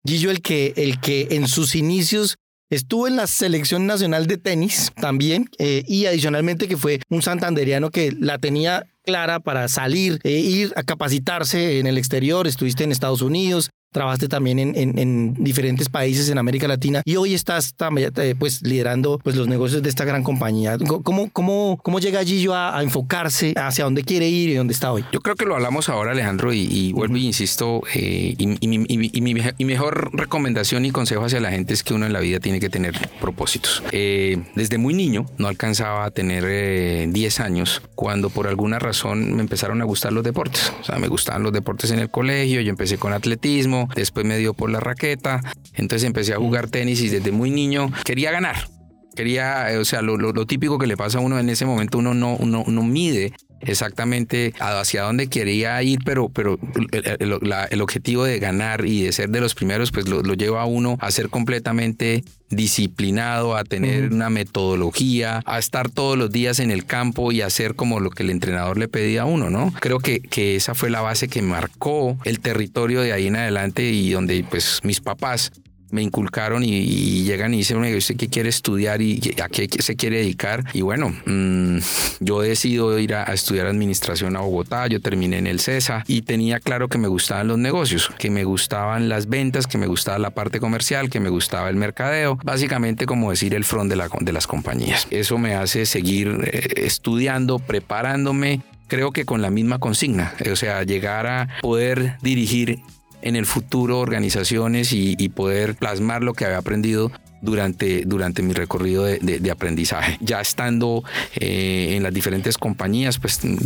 Gillo 0.06 0.30
el 0.30 0.40
que, 0.40 0.72
el 0.76 1.00
que 1.00 1.28
en 1.32 1.48
sus 1.48 1.74
inicios 1.74 2.36
estuvo 2.70 3.08
en 3.08 3.16
la 3.16 3.26
selección 3.26 3.86
nacional 3.86 4.26
de 4.26 4.38
tenis 4.38 4.92
también 4.96 5.50
eh, 5.58 5.82
y 5.86 6.06
adicionalmente 6.06 6.68
que 6.68 6.76
fue 6.76 7.00
un 7.10 7.20
santandereano 7.20 7.90
que 7.90 8.12
la 8.12 8.38
tenía 8.38 8.86
clara 9.02 9.40
para 9.40 9.68
salir 9.68 10.20
e 10.22 10.38
ir 10.38 10.72
a 10.76 10.82
capacitarse 10.82 11.78
en 11.78 11.86
el 11.86 11.98
exterior. 11.98 12.46
Estuviste 12.46 12.84
en 12.84 12.92
Estados 12.92 13.22
Unidos, 13.22 13.70
trabajaste 13.92 14.28
también 14.28 14.58
en, 14.58 14.76
en, 14.76 14.98
en, 14.98 15.34
diferentes 15.34 15.88
países 15.88 16.28
en 16.28 16.38
América 16.38 16.68
Latina 16.68 17.02
y 17.04 17.16
hoy 17.16 17.34
estás 17.34 17.74
eh, 18.16 18.34
pues 18.38 18.62
liderando 18.62 19.18
pues 19.22 19.36
los 19.36 19.48
negocios 19.48 19.82
de 19.82 19.88
esta 19.88 20.04
gran 20.04 20.22
compañía. 20.22 20.78
¿Cómo, 20.78 21.30
cómo, 21.30 21.78
cómo 21.82 21.98
llega 21.98 22.22
Gillo 22.24 22.54
a, 22.54 22.78
a, 22.78 22.82
enfocarse 22.82 23.52
hacia 23.56 23.84
dónde 23.84 24.04
quiere 24.04 24.28
ir 24.28 24.50
y 24.50 24.54
dónde 24.54 24.72
está 24.72 24.92
hoy? 24.92 25.04
Yo 25.12 25.20
creo 25.20 25.34
que 25.34 25.44
lo 25.44 25.56
hablamos 25.56 25.88
ahora, 25.88 26.12
Alejandro, 26.12 26.52
y, 26.52 26.92
vuelvo 26.92 27.16
y 27.16 27.26
insisto, 27.26 27.82
eh, 27.94 28.34
y, 28.38 28.46
mi, 28.66 29.64
mejor 29.64 30.10
recomendación 30.12 30.84
y 30.84 30.90
consejo 30.90 31.24
hacia 31.24 31.40
la 31.40 31.50
gente 31.50 31.74
es 31.74 31.82
que 31.82 31.94
uno 31.94 32.06
en 32.06 32.12
la 32.12 32.20
vida 32.20 32.38
tiene 32.38 32.60
que 32.60 32.70
tener 32.70 32.94
propósitos. 33.20 33.82
Eh, 33.92 34.38
desde 34.54 34.78
muy 34.78 34.94
niño, 34.94 35.26
no 35.38 35.48
alcanzaba 35.48 36.04
a 36.04 36.10
tener 36.10 37.10
10 37.10 37.40
años, 37.40 37.82
cuando 37.94 38.30
por 38.30 38.46
alguna 38.46 38.78
razón 38.78 39.34
me 39.34 39.42
empezaron 39.42 39.80
a 39.82 39.84
gustar 39.84 40.12
los 40.12 40.24
deportes. 40.24 40.72
O 40.80 40.84
sea, 40.84 40.98
me 40.98 41.08
gustaban 41.08 41.42
los 41.42 41.52
deportes 41.52 41.90
en 41.90 41.98
el 41.98 42.10
colegio, 42.10 42.60
yo 42.60 42.70
empecé 42.70 42.98
con 42.98 43.12
atletismo, 43.12 43.79
después 43.94 44.26
me 44.26 44.38
dio 44.38 44.54
por 44.54 44.70
la 44.70 44.80
raqueta, 44.80 45.40
entonces 45.74 46.06
empecé 46.06 46.34
a 46.34 46.38
jugar 46.38 46.68
tenis 46.68 47.00
y 47.02 47.08
desde 47.08 47.32
muy 47.32 47.50
niño 47.50 47.90
quería 48.04 48.30
ganar. 48.30 48.68
Quería, 49.14 49.66
o 49.78 49.84
sea, 49.84 50.02
lo 50.02 50.46
típico 50.46 50.78
que 50.78 50.86
le 50.86 50.96
pasa 50.96 51.18
a 51.18 51.20
uno 51.20 51.38
en 51.38 51.48
ese 51.50 51.66
momento, 51.66 51.98
uno 51.98 52.14
no, 52.14 52.36
uno, 52.36 52.62
uno 52.66 52.82
mide 52.82 53.32
exactamente 53.60 54.52
hacia 54.58 55.02
dónde 55.02 55.28
quería 55.28 55.82
ir, 55.82 56.00
pero, 56.04 56.28
pero 56.28 56.58
el, 56.92 57.16
el, 57.20 57.38
la, 57.42 57.64
el, 57.64 57.80
objetivo 57.80 58.24
de 58.24 58.38
ganar 58.38 58.84
y 58.86 59.02
de 59.02 59.12
ser 59.12 59.30
de 59.30 59.40
los 59.40 59.54
primeros, 59.54 59.90
pues 59.90 60.08
lo, 60.08 60.22
lo 60.22 60.34
lleva 60.34 60.62
a 60.62 60.66
uno 60.66 60.96
a 61.00 61.10
ser 61.10 61.28
completamente 61.28 62.24
disciplinado, 62.50 63.56
a 63.56 63.64
tener 63.64 64.04
uh 64.04 64.08
-huh. 64.08 64.14
una 64.14 64.30
metodología, 64.30 65.42
a 65.46 65.58
estar 65.58 65.88
todos 65.88 66.18
los 66.18 66.30
días 66.30 66.58
en 66.58 66.70
el 66.70 66.84
campo 66.84 67.32
y 67.32 67.42
hacer 67.42 67.74
como 67.74 68.00
lo 68.00 68.10
que 68.10 68.22
el 68.22 68.30
entrenador 68.30 68.76
le 68.76 68.88
pedía 68.88 69.22
a 69.22 69.24
uno, 69.24 69.50
¿no? 69.50 69.72
Creo 69.80 69.98
que, 69.98 70.20
que 70.20 70.56
esa 70.56 70.74
fue 70.74 70.90
la 70.90 71.00
base 71.00 71.28
que 71.28 71.42
marcó 71.42 72.18
el 72.24 72.40
territorio 72.40 73.02
de 73.02 73.12
ahí 73.12 73.28
en 73.28 73.36
adelante 73.36 73.84
y 73.84 74.10
donde 74.10 74.44
pues 74.48 74.80
mis 74.82 75.00
papás 75.00 75.52
me 75.92 76.02
inculcaron 76.02 76.62
y, 76.64 77.24
llegan 77.24 77.54
y 77.54 77.58
dicen, 77.58 77.78
¿usted 77.94 78.16
qué 78.16 78.28
quiere 78.28 78.48
estudiar 78.48 79.02
y 79.02 79.34
a 79.42 79.48
qué 79.48 79.68
se 79.78 79.96
quiere 79.96 80.18
dedicar? 80.18 80.64
Y 80.72 80.82
bueno, 80.82 81.14
mm, 81.26 81.78
yo 82.20 82.40
decido 82.40 82.98
ir 82.98 83.14
a, 83.14 83.24
estudiar 83.24 83.66
administración 83.66 84.36
a 84.36 84.40
Bogotá, 84.40 84.86
yo 84.86 85.00
terminé 85.00 85.38
en 85.38 85.46
el 85.46 85.60
CESA 85.60 86.04
y 86.06 86.22
tenía 86.22 86.60
claro 86.60 86.88
que 86.88 86.98
me 86.98 87.08
gustaban 87.08 87.48
los 87.48 87.58
negocios, 87.58 88.10
que 88.18 88.30
me 88.30 88.44
gustaban 88.44 89.08
las 89.08 89.28
ventas, 89.28 89.66
que 89.66 89.78
me 89.78 89.86
gustaba 89.86 90.18
la 90.18 90.30
parte 90.30 90.60
comercial, 90.60 91.10
que 91.10 91.20
me 91.20 91.28
gustaba 91.28 91.68
el 91.68 91.76
mercadeo, 91.76 92.38
básicamente 92.42 93.06
como 93.06 93.30
decir 93.30 93.54
el 93.54 93.64
front 93.64 93.90
de, 93.90 93.96
la, 93.96 94.08
de 94.20 94.32
las 94.32 94.46
compañías. 94.46 95.06
Eso 95.10 95.38
me 95.38 95.54
hace 95.54 95.86
seguir 95.86 96.48
eh, 96.52 96.84
estudiando, 96.84 97.58
preparándome 97.58 98.62
creo 98.90 99.12
que 99.12 99.24
con 99.24 99.40
la 99.40 99.50
misma 99.50 99.78
consigna, 99.78 100.34
o 100.50 100.56
sea, 100.56 100.82
llegar 100.82 101.26
a 101.26 101.48
poder 101.62 102.16
dirigir 102.22 102.80
en 103.22 103.36
el 103.36 103.46
futuro 103.46 103.98
organizaciones 103.98 104.92
y, 104.92 105.28
poder 105.30 105.76
plasmar 105.76 106.22
lo 106.22 106.34
que 106.34 106.44
había 106.44 106.58
aprendido 106.58 107.12
durante, 107.40 108.02
durante 108.04 108.42
mi 108.42 108.52
recorrido 108.52 109.04
de, 109.04 109.50
aprendizaje. 109.50 110.18
Ya 110.20 110.40
estando 110.40 111.04
eh, 111.36 111.94
en 111.96 112.02
las 112.02 112.12
diferentes 112.12 112.58
compañías, 112.58 113.18
pues 113.18 113.40
mm, 113.44 113.56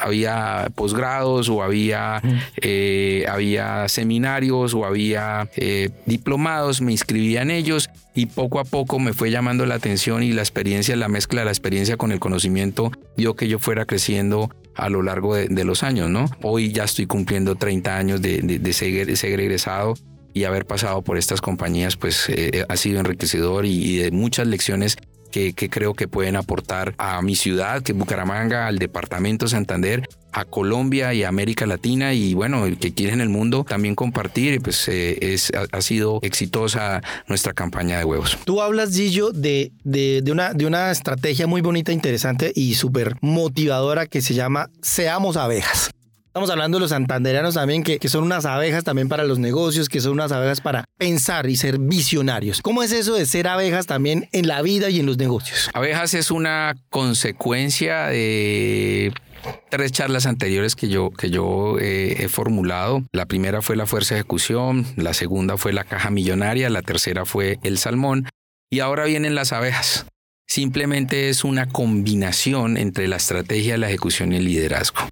había 0.00 0.68
posgrados 0.74 1.48
o 1.48 1.62
había, 1.62 2.20
eh, 2.60 3.24
había 3.28 3.88
seminarios 3.88 4.74
o 4.74 4.84
había 4.84 5.48
eh, 5.56 5.90
diplomados, 6.06 6.80
me 6.80 6.92
inscribía 6.92 7.42
en 7.42 7.50
ellos 7.50 7.90
y 8.14 8.26
poco 8.26 8.58
a 8.58 8.64
poco 8.64 8.98
me 8.98 9.12
fue 9.12 9.30
llamando 9.30 9.64
la 9.64 9.76
atención 9.76 10.22
y 10.22 10.32
la 10.32 10.42
experiencia, 10.42 10.96
la 10.96 11.08
mezcla 11.08 11.42
de 11.42 11.44
la 11.46 11.52
experiencia 11.52 11.96
con 11.96 12.12
el 12.12 12.18
conocimiento 12.18 12.90
dio 13.16 13.36
que 13.36 13.48
yo 13.48 13.58
fuera 13.58 13.86
creciendo 13.86 14.50
a 14.78 14.88
lo 14.88 15.02
largo 15.02 15.34
de, 15.34 15.64
los 15.64 15.82
años, 15.82 16.08
¿no? 16.08 16.26
Hoy 16.42 16.72
ya 16.72 16.84
estoy 16.84 17.06
cumpliendo 17.06 17.56
30 17.56 17.96
años 17.96 18.22
de, 18.22 18.40
de 18.40 18.72
ser, 18.72 19.16
ser 19.16 19.40
egresado 19.40 19.94
y 20.38 20.44
haber 20.44 20.66
pasado 20.66 21.02
por 21.02 21.18
estas 21.18 21.40
compañías 21.40 21.96
pues 21.96 22.28
eh, 22.28 22.64
ha 22.68 22.76
sido 22.76 23.00
enriquecedor 23.00 23.66
y, 23.66 23.98
de 23.98 24.10
muchas 24.10 24.46
lecciones 24.46 24.96
que, 25.30 25.52
creo 25.54 25.94
que 25.94 26.08
pueden 26.08 26.36
aportar 26.36 26.94
a 26.98 27.20
mi 27.22 27.36
ciudad, 27.36 27.82
que 27.82 27.92
Bucaramanga, 27.92 28.66
al 28.66 28.78
departamento 28.78 29.46
Santander, 29.46 30.08
a 30.38 30.44
Colombia 30.44 31.12
y 31.14 31.24
a 31.24 31.28
América 31.28 31.66
Latina 31.66 32.14
y 32.14 32.34
bueno, 32.34 32.66
el 32.66 32.78
que 32.78 32.94
quiere 32.94 33.12
en 33.12 33.20
el 33.20 33.28
mundo 33.28 33.64
también 33.64 33.94
compartir, 33.94 34.60
pues 34.60 34.88
eh, 34.88 35.18
es, 35.20 35.52
ha, 35.72 35.80
sido 35.80 36.20
exitosa 36.22 37.02
nuestra 37.26 37.52
campaña 37.52 37.98
de 37.98 38.04
huevos. 38.04 38.38
Tú 38.44 38.62
hablas, 38.62 38.94
Gillo, 38.94 39.30
de, 39.30 39.72
de, 39.84 40.22
de, 40.22 40.32
una, 40.32 40.52
de 40.52 40.66
una 40.66 40.90
estrategia 40.90 41.46
muy 41.46 41.60
bonita, 41.60 41.92
interesante 41.92 42.52
y 42.54 42.74
súper 42.74 43.16
motivadora 43.20 44.06
que 44.06 44.22
se 44.22 44.34
llama 44.34 44.70
Seamos 44.82 45.36
abejas. 45.36 45.90
Estamos 46.28 46.50
hablando 46.50 46.76
de 46.76 46.82
los 46.82 46.90
santanderianos 46.90 47.54
también, 47.54 47.82
que, 47.82 47.98
que, 47.98 48.08
son 48.08 48.22
unas 48.22 48.44
abejas 48.44 48.84
también 48.84 49.08
para 49.08 49.24
los 49.24 49.40
negocios, 49.40 49.88
que 49.88 50.00
son 50.00 50.12
unas 50.12 50.30
abejas 50.30 50.60
para 50.60 50.84
pensar 50.96 51.48
y 51.48 51.56
ser 51.56 51.78
visionarios. 51.78 52.62
¿Cómo 52.62 52.84
es 52.84 52.92
eso 52.92 53.14
de 53.14 53.26
ser 53.26 53.48
abejas 53.48 53.86
también 53.86 54.28
en 54.30 54.46
la 54.46 54.62
vida 54.62 54.88
y 54.88 55.00
en 55.00 55.06
los 55.06 55.16
negocios? 55.16 55.68
Abejas 55.74 56.14
es 56.14 56.30
una 56.30 56.76
consecuencia 56.90 58.06
de 58.06 59.12
tres 59.70 59.92
charlas 59.92 60.26
anteriores 60.26 60.76
que 60.76 60.88
yo, 60.88 61.10
que 61.10 61.30
yo 61.30 61.78
eh, 61.78 62.24
he 62.24 62.28
formulado. 62.28 63.02
La 63.12 63.26
primera 63.26 63.62
fue 63.62 63.76
la 63.76 63.86
fuerza 63.86 64.14
de 64.14 64.20
ejecución, 64.20 64.86
la 64.96 65.14
segunda 65.14 65.56
fue 65.56 65.72
la 65.72 65.84
caja 65.84 66.10
millonaria, 66.10 66.70
la 66.70 66.82
tercera 66.82 67.24
fue 67.24 67.58
el 67.62 67.78
salmón 67.78 68.28
y 68.70 68.80
ahora 68.80 69.04
vienen 69.04 69.34
las 69.34 69.52
abejas. 69.52 70.06
Simplemente 70.46 71.28
es 71.28 71.44
una 71.44 71.68
combinación 71.68 72.76
entre 72.76 73.06
la 73.08 73.16
estrategia, 73.16 73.76
la 73.76 73.88
ejecución 73.88 74.32
y 74.32 74.36
el 74.36 74.44
liderazgo 74.44 75.08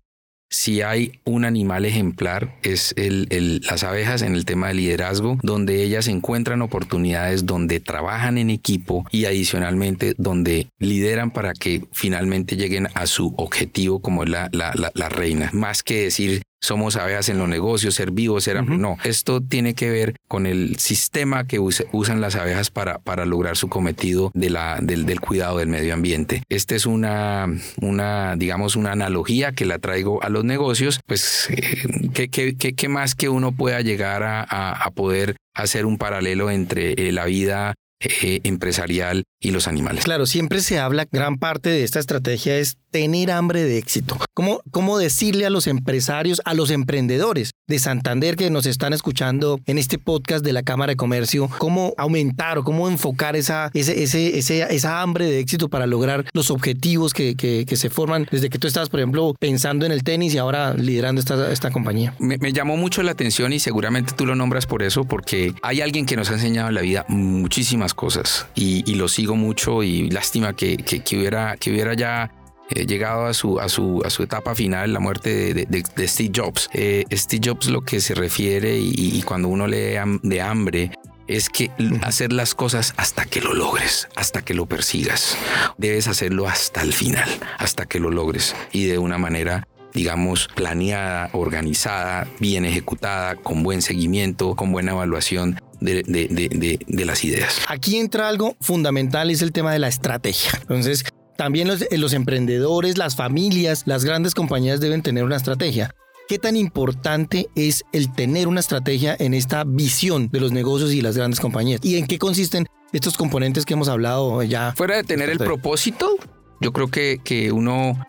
si 0.49 0.83
hay 0.83 1.21
un 1.25 1.45
animal 1.45 1.85
ejemplar 1.85 2.57
es 2.63 2.95
el, 2.97 3.61
las 3.69 3.83
abejas 3.83 4.23
en 4.23 4.35
el 4.35 4.45
tema 4.45 4.69
de 4.69 4.75
liderazgo, 4.75 5.39
donde 5.43 5.83
ellas 5.83 6.09
encuentran 6.09 6.63
oportunidades, 6.63 7.47
donde 7.47 7.81
trabajan 7.81 8.39
en 8.39 8.51
equipo 8.51 9.05
y 9.11 9.25
adicionalmente 9.25 10.15
donde 10.19 10.69
lideran 10.79 11.31
para 11.31 11.53
que 11.53 11.85
finalmente 11.93 12.57
lleguen 12.57 12.89
a 12.95 13.07
su 13.07 13.35
objetivo 13.37 14.01
como 14.01 14.23
es 14.23 14.29
la, 14.31 14.49
la, 14.53 14.73
la 14.95 15.09
reina. 15.09 15.51
Más 15.53 15.83
que 15.83 16.05
decir 16.05 16.43
somos 16.67 16.97
abejas 16.97 17.29
en 17.29 17.39
los 17.39 17.49
negocios, 17.49 17.95
ser 17.95 18.11
vivos, 18.11 18.45
ser... 18.45 18.65
No, 18.65 18.97
esto 19.05 19.41
tiene 19.41 19.75
que 19.75 19.89
ver 19.89 20.17
con 20.27 20.47
el 20.47 20.77
sistema 20.79 21.47
que 21.47 21.61
usan 21.61 22.21
las 22.21 22.35
abejas 22.35 22.71
para, 22.71 22.99
para 22.99 23.25
lograr 23.25 23.57
su 23.57 23.69
cometido 23.69 24.33
de 24.35 24.51
la, 24.51 24.81
del, 24.83 25.07
del, 25.07 25.21
cuidado 25.21 25.59
del 25.59 25.69
medio 25.69 25.95
ambiente. 25.95 26.43
Esta 26.49 26.75
es 26.75 26.87
una, 26.87 27.47
una, 27.81 28.35
digamos, 28.37 28.75
una 28.75 28.93
analogía 28.93 29.53
que 29.53 29.65
la 29.65 29.79
traigo 29.79 30.23
a 30.23 30.29
los 30.29 30.45
negocios, 30.45 31.01
pues, 31.07 31.49
eh, 31.51 32.11
¿qué, 32.13 32.29
qué, 32.29 32.57
qué, 32.57 32.89
más 32.89 33.15
que 33.15 33.29
uno 33.29 33.53
pueda 33.53 33.81
llegar 33.81 34.25
a, 34.25 34.43
a, 34.43 34.91
poder 34.91 35.37
hacer 35.55 35.87
un 35.87 35.99
paralelo 35.99 36.51
entre 36.51 36.93
eh, 36.93 37.13
la 37.13 37.27
vida 37.27 37.75
eh, 38.01 38.41
empresarial 38.45 39.25
y 39.41 39.51
los 39.51 39.69
animales. 39.69 40.05
Claro, 40.05 40.27
siempre 40.27 40.61
se 40.61 40.79
habla, 40.79 41.07
gran 41.11 41.39
parte 41.39 41.71
de 41.71 41.83
esta 41.83 41.99
estrategia 41.99 42.59
es 42.59 42.77
tener 42.91 43.31
hambre 43.31 43.65
de 43.65 43.79
éxito. 43.79 44.19
¿Cómo, 44.35 44.61
¿Cómo 44.71 44.99
decirle 44.99 45.47
a 45.47 45.51
los 45.51 45.67
empresarios, 45.67 46.43
a 46.45 46.55
los 46.55 46.71
emprendedores 46.71 47.53
de 47.67 47.79
Santander 47.79 48.37
que 48.37 48.51
nos 48.51 48.67
están 48.67 48.93
escuchando 48.93 49.61
en 49.67 49.79
este 49.79 49.99
podcast 49.99 50.45
de 50.45 50.53
la 50.53 50.63
Cámara 50.63 50.93
de 50.93 50.97
Comercio, 50.97 51.51
cómo 51.59 51.95
aumentar 51.99 52.59
o 52.59 52.65
cómo 52.65 52.89
enfocar 52.89 53.35
esa, 53.35 53.71
ese, 53.75 54.03
ese, 54.03 54.63
esa 54.75 55.03
hambre 55.03 55.27
de 55.27 55.41
éxito 55.41 55.69
para 55.69 55.87
lograr 55.87 56.25
los 56.33 56.51
objetivos 56.51 57.13
que, 57.13 57.35
que, 57.35 57.77
se 57.77 57.91
forman 57.91 58.27
desde 58.31 58.49
que 58.49 58.59
tú 58.59 58.67
estabas, 58.67 58.89
por 58.89 59.01
ejemplo, 59.01 59.35
pensando 59.39 59.85
en 59.85 59.93
el 59.93 60.03
tenis 60.03 60.33
y 60.35 60.39
ahora 60.39 60.75
liderando 60.75 61.21
esta, 61.21 61.53
esta 61.53 61.71
compañía? 61.71 62.15
Me, 62.19 62.39
llamó 62.53 62.77
mucho 62.77 63.03
la 63.03 63.13
atención 63.13 63.53
y 63.53 63.59
seguramente 63.59 64.15
tú 64.17 64.25
lo 64.25 64.35
nombras 64.35 64.67
por 64.67 64.83
eso, 64.83 65.05
porque 65.05 65.53
hay 65.63 65.81
alguien 65.81 66.07
que 66.07 66.17
nos 66.17 66.31
ha 66.31 66.35
enseñado 66.35 66.69
en 66.69 66.75
la 66.75 66.81
vida 66.81 67.05
muchísimas 67.09 67.93
cosas 67.95 68.47
y, 68.55 68.91
y 68.91 68.95
lo 68.95 69.09
sigo 69.09 69.37
mucho 69.37 69.83
y 69.83 70.09
lástima 70.11 70.55
que, 70.55 70.77
que, 70.77 71.01
que 71.01 71.19
hubiera, 71.19 71.57
que 71.57 71.71
hubiera 71.71 71.95
ya 71.95 72.31
eh, 72.71 72.87
llegado 72.87 73.27
a 73.27 73.35
su, 73.35 73.61
a, 73.61 73.69
su, 73.69 74.03
a 74.05 74.11
su 74.11 74.23
etapa 74.23 74.55
final, 74.55 74.93
la 74.93 75.01
muerte 75.01 75.55
de, 75.55 75.67
de, 75.67 76.09
Steve 76.09 76.33
Jobs. 76.35 76.69
Eh, 76.73 77.05
Steve 77.13 77.49
Jobs 77.49 77.69
lo 77.69 77.83
que 77.83 78.01
se 78.01 78.15
refiere 78.15 78.79
y, 78.79 79.23
cuando 79.23 79.49
uno 79.49 79.67
lee 79.67 79.97
de 80.23 80.41
hambre 80.41 80.91
es 81.29 81.49
que 81.49 81.71
hacer 82.03 82.33
las 82.33 82.55
cosas 82.55 82.95
hasta 82.97 83.25
que 83.25 83.41
lo 83.41 83.55
logres, 83.55 84.09
hasta 84.15 84.43
que 84.43 84.55
lo 84.55 84.67
persigas. 84.67 85.37
Debes 85.79 86.09
hacerlo 86.09 86.49
hasta 86.49 86.83
el 86.83 86.93
final, 86.93 87.29
hasta 87.59 87.87
que 87.87 88.01
lo 88.01 88.11
logres 88.11 88.55
y 88.73 88.87
de 88.87 88.99
una 88.99 89.19
manera 89.19 89.67
digamos, 89.93 90.49
planeada, 90.55 91.31
organizada, 91.33 92.29
bien 92.39 92.67
ejecutada, 92.67 93.35
con 93.35 93.63
buen 93.63 93.81
seguimiento, 93.81 94.55
con 94.55 94.71
buena 94.71 94.93
evaluación 94.93 95.59
de, 95.81 96.03
de, 96.03 96.29
de, 96.29 96.79
de, 96.87 97.05
las 97.07 97.25
ideas. 97.25 97.63
Aquí 97.69 97.97
entra 97.97 98.29
algo 98.29 98.57
fundamental, 98.61 99.31
es 99.31 99.41
el 99.41 99.53
tema 99.53 99.73
de 99.73 99.79
la 99.79 99.89
estrategia. 99.89 100.51
Entonces, 100.61 101.03
también 101.37 101.69
los, 101.69 101.85
los 101.91 102.13
emprendedores, 102.13 102.99
las 102.99 103.17
familias, 103.17 103.83
las 103.87 104.05
grandes 104.05 104.35
compañías 104.35 104.81
deben 104.81 105.03
tener 105.03 105.25
una 105.25 105.37
estrategia. 105.37 105.95
¿Qué 106.29 106.39
tan 106.39 106.57
importante 106.57 107.49
es 107.55 107.85
el 107.93 108.13
tener 108.13 108.49
una 108.49 108.59
estrategia 108.59 109.15
en 109.19 109.33
esta 109.33 109.63
visión 109.65 110.29
de 110.33 110.41
los 110.41 110.51
negocios 110.51 110.93
y 110.93 111.01
las 111.01 111.17
grandes 111.17 111.39
compañías? 111.39 111.81
¿Y 111.85 111.99
en 111.99 112.07
qué 112.07 112.19
consisten 112.19 112.67
estos 112.93 113.17
componentes 113.17 113.65
que 113.65 113.75
hemos 113.75 113.89
hablado 113.89 114.43
ya? 114.43 114.73
Fuera 114.77 114.97
de 114.97 115.05
tener 115.05 115.31
el 115.31 115.39
propósito, 115.39 116.17
yo 116.61 116.73
creo 116.73 116.89
que, 116.89 117.21
que 117.23 117.53
uno 117.53 118.05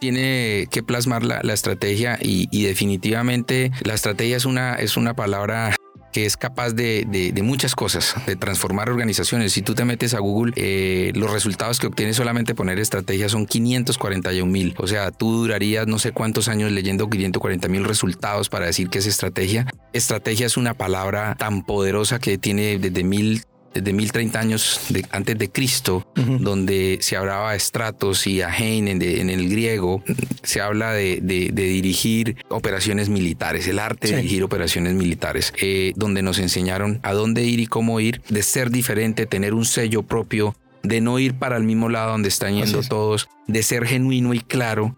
tiene 0.00 0.66
que 0.70 0.82
plasmar 0.82 1.22
la, 1.22 1.40
la 1.44 1.52
estrategia 1.52 2.18
y, 2.20 2.48
y, 2.50 2.64
definitivamente 2.64 3.70
la 3.84 3.94
estrategia 3.94 4.36
es 4.36 4.46
una, 4.46 4.74
es 4.74 4.96
una 4.96 5.14
palabra 5.14 5.76
que 6.12 6.26
es 6.26 6.36
capaz 6.36 6.72
de, 6.72 7.06
de, 7.08 7.42
muchas 7.42 7.74
cosas, 7.74 8.14
de 8.26 8.36
transformar 8.36 8.90
organizaciones. 8.90 9.52
Si 9.52 9.62
tú 9.62 9.74
te 9.74 9.84
metes 9.84 10.14
a 10.14 10.18
Google, 10.18 10.52
eh, 10.56 11.12
los 11.14 11.30
resultados 11.30 11.78
que 11.78 11.86
obtienes 11.86 12.16
solamente 12.16 12.54
poner 12.54 12.78
estrategia 12.78 13.28
son 13.28 13.46
541 13.46 14.50
mil. 14.50 14.74
O 14.78 14.86
sea, 14.86 15.10
tú 15.10 15.32
durarías 15.32 15.86
no 15.86 15.98
sé 15.98 16.12
cuántos 16.12 16.48
años 16.48 16.72
leyendo 16.72 17.08
540 17.08 17.68
mil 17.68 17.84
resultados 17.84 18.48
para 18.48 18.66
decir 18.66 18.88
que 18.88 18.98
es 18.98 19.06
estrategia. 19.06 19.66
Estrategia 19.92 20.46
es 20.46 20.56
una 20.56 20.74
palabra 20.74 21.34
tan 21.38 21.62
poderosa 21.62 22.18
que 22.18 22.38
tiene 22.38 22.78
desde 22.78 23.04
mil 23.04 23.42
desde 23.74 23.92
1030 23.92 24.40
años 24.40 24.80
antes 25.10 25.38
de 25.38 25.50
Cristo, 25.50 26.06
donde 26.14 26.98
se 27.00 27.16
hablaba 27.16 27.52
de 27.52 27.56
estratos 27.56 28.26
y 28.26 28.42
a 28.42 28.50
en, 28.56 28.88
en, 28.88 29.30
el 29.30 29.48
griego, 29.48 30.02
se 30.42 30.60
habla 30.60 30.92
de, 30.92 31.20
dirigir 31.20 32.36
operaciones 32.48 33.08
militares, 33.08 33.66
el 33.68 33.78
arte 33.78 34.08
de 34.08 34.16
dirigir 34.16 34.42
operaciones 34.42 34.94
militares, 34.94 35.52
eh, 35.60 35.92
donde 35.96 36.22
nos 36.22 36.38
enseñaron 36.38 37.00
a 37.02 37.12
dónde 37.12 37.44
ir 37.44 37.60
y 37.60 37.66
cómo 37.66 38.00
ir, 38.00 38.22
de 38.28 38.42
ser 38.42 38.70
diferente, 38.70 39.26
tener 39.26 39.54
un 39.54 39.64
sello 39.64 40.02
propio, 40.02 40.56
de 40.82 41.00
no 41.00 41.18
ir 41.18 41.34
para 41.34 41.56
el 41.56 41.64
mismo 41.64 41.88
lado 41.88 42.12
donde 42.12 42.28
están 42.28 42.54
yendo 42.54 42.82
todos, 42.82 43.28
de 43.46 43.62
ser 43.62 43.86
genuino 43.86 44.34
y 44.34 44.40
claro. 44.40 44.96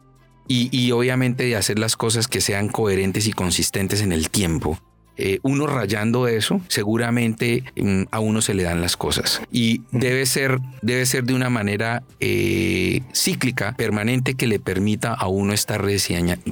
y 0.49 0.91
obviamente 0.93 1.45
de 1.45 1.57
hacer 1.57 1.79
las 1.79 1.97
cosas 1.97 2.29
que 2.29 2.41
sean 2.41 2.69
coherentes 2.69 3.26
y 3.26 3.33
consistentes 3.33 4.00
en 4.00 4.12
el 4.12 4.31
tiempo. 4.31 4.79
Eh, 5.25 5.38
uno 5.43 5.69
rayando 5.69 6.26
eso, 6.26 6.61
seguramente 6.67 7.62
mm, 7.76 8.07
a 8.11 8.19
uno 8.19 8.43
se 8.43 8.55
le 8.55 8.64
dan 8.64 8.81
las 8.81 8.97
cosas. 8.97 9.41
Y 9.52 9.83
debe 9.93 10.26
ser, 10.26 10.59
debe 10.83 11.07
ser 11.07 11.23
de 11.23 11.35
una 11.35 11.49
manera 11.49 12.02
eh, 12.19 13.02
cíclica, 13.14 13.76
permanente, 13.76 14.35
que 14.35 14.49
le 14.49 14.59
permita 14.59 15.14
a 15.14 15.29
uno 15.29 15.52
estar 15.52 15.81
rediseñando, 15.81 16.43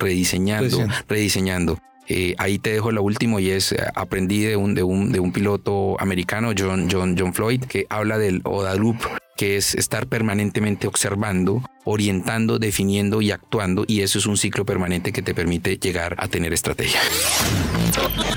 rediseñando 1.09 1.81
eh, 2.12 2.35
ahí 2.38 2.59
te 2.59 2.73
dejo 2.73 2.90
lo 2.90 3.05
último 3.05 3.38
y 3.38 3.50
es, 3.50 3.71
eh, 3.71 3.79
aprendí 3.95 4.43
de 4.43 4.57
un, 4.57 4.75
de 4.75 4.83
un, 4.83 5.12
de 5.12 5.21
un 5.21 5.31
piloto 5.31 5.95
americano, 6.00 6.50
John, 6.59 6.88
John, 6.90 7.14
John 7.17 7.33
Floyd, 7.33 7.62
que 7.67 7.87
habla 7.88 8.19
del 8.19 8.40
ODA 8.43 8.75
Loop, 8.75 8.97
que 9.37 9.57
es 9.57 9.76
estar 9.76 10.09
permanentemente 10.09 10.88
observando, 10.88 11.62
orientando, 11.85 12.59
definiendo 12.59 13.23
y 13.23 13.31
actuando, 13.31 13.85
y 13.87 14.00
eso 14.00 14.19
es 14.19 14.26
un 14.26 14.37
ciclo 14.37 14.64
permanente 14.64 15.12
que 15.12 15.23
te 15.23 15.35
permite 15.35 15.79
llegar 15.79 16.17
a 16.19 16.26
tener 16.26 16.52
estrategia. 16.52 16.99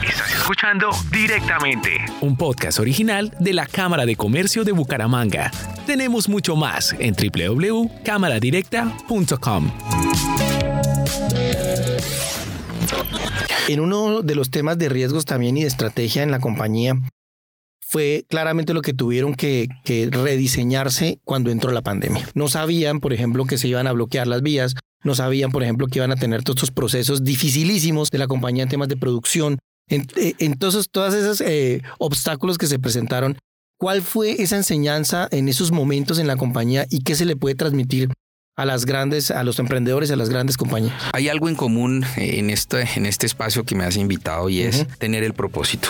Estás 0.08 0.36
escuchando 0.36 0.92
directamente 1.12 1.98
un 2.22 2.38
podcast 2.38 2.80
original 2.80 3.36
de 3.40 3.54
la 3.54 3.66
Cámara 3.66 4.06
de 4.06 4.16
Comercio 4.16 4.64
de 4.64 4.72
Bucaramanga. 4.72 5.50
Tenemos 5.88 6.30
mucho 6.30 6.56
más 6.56 6.96
en 7.00 7.16
www.cámaradirecta.com. 7.16 9.72
En 13.68 13.80
uno 13.80 14.22
de 14.22 14.36
los 14.36 14.50
temas 14.50 14.78
de 14.78 14.90
riesgos 14.90 15.26
también 15.26 15.58
y 15.58 15.62
de 15.62 15.68
estrategia 15.68 16.24
en 16.24 16.32
la 16.32 16.40
compañía 16.40 17.00
fue 17.94 18.26
claramente 18.28 18.74
lo 18.74 18.82
que 18.82 18.94
tuvieron 18.94 19.36
que, 19.36 19.68
rediseñarse 20.12 21.20
cuando 21.24 21.52
entró 21.52 21.72
la 21.72 21.84
pandemia. 21.84 22.28
No 22.34 22.48
sabían, 22.48 23.00
por 23.00 23.14
ejemplo, 23.14 23.46
que 23.46 23.58
se 23.60 23.68
iban 23.68 23.86
a 23.88 23.92
bloquear 23.92 24.26
las 24.26 24.42
vías, 24.42 24.74
no 25.04 25.16
sabían, 25.16 25.52
por 25.52 25.64
ejemplo, 25.64 25.86
que 25.88 26.00
iban 26.00 26.12
a 26.12 26.16
tener 26.16 26.44
todos 26.44 26.58
estos 26.58 26.72
procesos 26.72 27.24
dificilísimos 27.24 28.10
de 28.10 28.18
la 28.18 28.28
compañía 28.28 28.64
en 28.64 28.70
temas 28.70 28.88
de 28.88 28.98
producción. 28.98 29.60
Eh, 29.90 30.34
entonces, 30.40 30.88
todos 30.90 31.14
esos 31.14 31.40
eh, 31.42 31.84
obstáculos 32.00 32.58
que 32.58 32.66
se 32.68 32.80
presentaron, 32.80 33.38
¿cuál 33.78 34.02
fue 34.02 34.42
esa 34.42 34.58
enseñanza 34.58 35.28
en 35.30 35.48
esos 35.48 35.72
momentos 35.72 36.18
en 36.18 36.26
la 36.26 36.36
compañía 36.36 36.88
y 36.90 37.04
qué 37.04 37.16
se 37.16 37.26
le 37.26 37.36
puede 37.36 37.54
transmitir 37.54 38.10
a 38.56 38.66
las 38.66 38.86
grandes, 38.86 39.32
a 39.32 39.44
los 39.44 39.60
emprendedores, 39.60 40.12
a 40.12 40.16
las 40.16 40.30
grandes 40.30 40.58
compañías. 40.58 40.94
Hay 41.14 41.28
algo 41.28 41.50
en 41.50 41.56
común 41.56 42.06
en 42.18 42.50
este, 42.50 42.88
en 42.96 43.06
este 43.06 43.26
espacio 43.26 43.64
que 43.64 43.76
me 43.76 43.84
has 43.84 43.98
invitado 43.98 44.50
y 44.50 44.62
es 44.62 44.88
tener 45.00 45.24
el 45.24 45.34
propósito. 45.34 45.90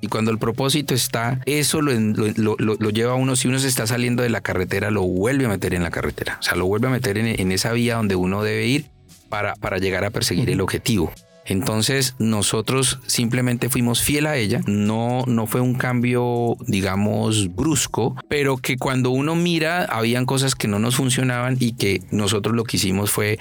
Y 0.00 0.06
cuando 0.06 0.30
el 0.30 0.38
propósito 0.38 0.94
está, 0.94 1.40
eso 1.46 1.82
lo, 1.82 1.92
lo, 1.92 2.90
lleva 2.90 3.12
a 3.12 3.16
uno, 3.16 3.34
si 3.34 3.48
uno 3.48 3.58
se 3.58 3.66
está 3.66 3.86
saliendo 3.86 4.22
de 4.22 4.28
la 4.28 4.40
carretera, 4.40 4.90
lo 4.90 5.02
vuelve 5.02 5.46
a 5.46 5.48
meter 5.48 5.74
en 5.74 5.82
la 5.82 5.90
carretera. 5.90 6.36
O 6.38 6.42
sea, 6.42 6.54
lo 6.54 6.66
vuelve 6.66 6.86
a 6.86 6.90
meter 6.90 7.18
en, 7.18 7.52
esa 7.52 7.72
vía 7.72 7.96
donde 7.96 8.14
uno 8.14 8.44
debe 8.44 8.66
ir 8.66 8.86
para, 9.28 9.54
para 9.56 9.78
llegar 9.78 10.04
a 10.04 10.10
perseguir 10.10 10.50
el 10.50 10.60
objetivo. 10.60 11.12
Entonces 11.48 12.14
nosotros 12.18 13.00
simplemente 13.06 13.68
fuimos 13.68 14.02
fiel 14.02 14.26
a 14.26 14.36
ella, 14.36 14.60
no, 14.66 15.24
no 15.26 15.46
fue 15.46 15.60
un 15.60 15.74
cambio, 15.74 16.56
digamos, 16.66 17.54
brusco, 17.54 18.14
pero 18.28 18.58
que 18.58 18.76
cuando 18.76 19.10
uno 19.10 19.34
mira, 19.34 19.84
habían 19.84 20.26
cosas 20.26 20.54
que 20.54 20.68
no 20.68 20.78
nos 20.78 20.96
funcionaban 20.96 21.56
y 21.58 21.72
que 21.72 22.02
nosotros 22.10 22.54
lo 22.54 22.64
que 22.64 22.76
hicimos 22.76 23.10
fue 23.10 23.38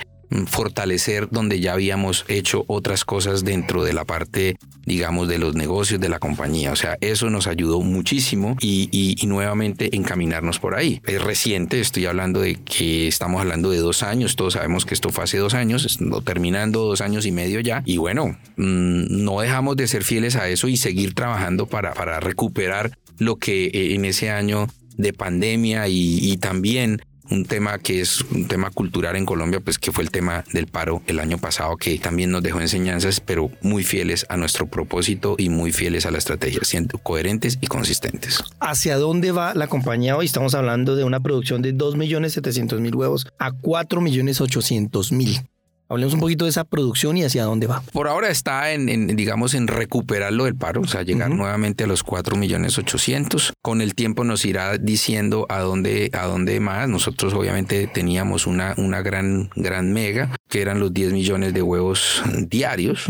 fortalecer 0.47 1.29
donde 1.31 1.59
ya 1.59 1.73
habíamos 1.73 2.25
hecho 2.27 2.65
otras 2.67 3.05
cosas 3.05 3.43
dentro 3.43 3.83
de 3.83 3.93
la 3.93 4.05
parte, 4.05 4.57
digamos, 4.85 5.27
de 5.27 5.37
los 5.37 5.55
negocios 5.55 6.01
de 6.01 6.09
la 6.09 6.19
compañía. 6.19 6.71
O 6.71 6.75
sea, 6.75 6.97
eso 7.01 7.29
nos 7.29 7.47
ayudó 7.47 7.81
muchísimo 7.81 8.57
y, 8.59 9.15
nuevamente 9.27 9.95
encaminarnos 9.95 10.59
por 10.59 10.75
ahí. 10.75 11.01
Es 11.05 11.21
reciente, 11.21 11.81
estoy 11.81 12.05
hablando 12.05 12.39
de 12.39 12.55
que 12.55 13.07
estamos 13.07 13.41
hablando 13.41 13.71
de 13.71 13.79
dos 13.79 14.01
años, 14.03 14.37
todos 14.37 14.53
sabemos 14.53 14.85
que 14.85 14.93
esto 14.93 15.09
fue 15.09 15.25
hace 15.25 15.37
dos 15.37 15.53
años, 15.53 15.99
terminando 16.23 16.83
dos 16.83 17.01
años 17.01 17.25
y 17.25 17.31
medio 17.31 17.59
ya. 17.59 17.83
Y 17.85 17.97
bueno, 17.97 18.37
mm, 18.55 19.23
no 19.23 19.41
dejamos 19.41 19.75
de 19.75 19.87
ser 19.87 20.03
fieles 20.03 20.37
a 20.37 20.47
eso 20.47 20.67
y 20.69 20.77
seguir 20.77 21.13
trabajando 21.13 21.67
para, 21.67 21.93
para 21.93 22.19
recuperar 22.21 22.97
lo 23.17 23.35
que 23.35 23.65
eh, 23.65 23.95
en 23.95 24.05
ese 24.05 24.29
año 24.29 24.67
de 24.95 25.13
pandemia 25.13 25.87
y, 25.89 26.19
y 26.21 26.37
también 26.37 27.01
un 27.29 27.45
tema 27.45 27.77
que 27.79 28.01
es 28.01 28.21
un 28.21 28.47
tema 28.47 28.71
cultural 28.71 29.15
en 29.15 29.25
Colombia, 29.25 29.59
pues 29.59 29.77
que 29.79 29.91
fue 29.91 30.03
el 30.03 30.11
tema 30.11 30.43
del 30.53 30.67
paro 30.67 31.01
el 31.07 31.19
año 31.19 31.37
pasado, 31.37 31.77
que 31.77 31.97
también 31.99 32.31
nos 32.31 32.43
dejó 32.43 32.59
enseñanzas, 32.61 33.19
pero 33.19 33.51
muy 33.61 33.83
fieles 33.83 34.25
a 34.29 34.37
nuestro 34.37 34.67
propósito 34.67 35.35
y 35.37 35.49
muy 35.49 35.71
fieles 35.71 36.05
a 36.05 36.11
la 36.11 36.17
estrategia, 36.17 36.59
siendo 36.63 36.97
coherentes 36.97 37.57
y 37.61 37.67
consistentes. 37.67 38.43
¿Hacia 38.59 38.97
dónde 38.97 39.31
va 39.31 39.53
la 39.53 39.67
compañía 39.67 40.17
hoy? 40.17 40.25
Estamos 40.25 40.53
hablando 40.55 40.95
de 40.95 41.03
una 41.03 41.19
producción 41.19 41.61
de 41.61 41.73
2.700.000 41.73 42.95
huevos 42.95 43.27
a 43.39 43.51
4.800.000. 43.51 45.47
Hablemos 45.89 46.13
un 46.13 46.19
poquito 46.19 46.45
de 46.45 46.49
esa 46.49 46.65
producción 46.65 47.15
y 47.17 47.23
hacia 47.23 47.45
dónde 47.45 47.67
va. 47.67 47.81
Por 47.93 48.07
ahora 48.07 48.29
está 48.29 48.71
en, 48.73 49.15
digamos, 49.15 49.53
en 49.53 49.67
recuperarlo 49.67 50.45
del 50.45 50.55
paro, 50.55 50.81
o 50.81 50.87
sea, 50.87 51.03
llegar 51.03 51.29
nuevamente 51.29 51.85
a 51.85 51.87
los 51.87 52.03
4 52.03 52.35
millones 52.35 52.77
800. 52.77 53.53
Con 53.61 53.81
el 53.81 53.95
tiempo 53.95 54.23
nos 54.23 54.43
irá 54.45 54.77
diciendo 54.77 55.45
a 55.49 55.59
dónde, 55.59 56.09
a 56.13 56.25
dónde 56.25 56.59
más. 56.59 56.89
Nosotros 56.89 57.33
obviamente 57.33 57.87
teníamos 57.87 58.47
una, 58.47 58.73
una 58.77 59.01
gran, 59.01 59.49
gran 59.55 59.93
mega, 59.93 60.35
que 60.49 60.61
eran 60.61 60.79
los 60.79 60.93
10 60.93 61.13
millones 61.13 61.53
de 61.53 61.61
huevos 61.61 62.21
diarios. 62.47 63.05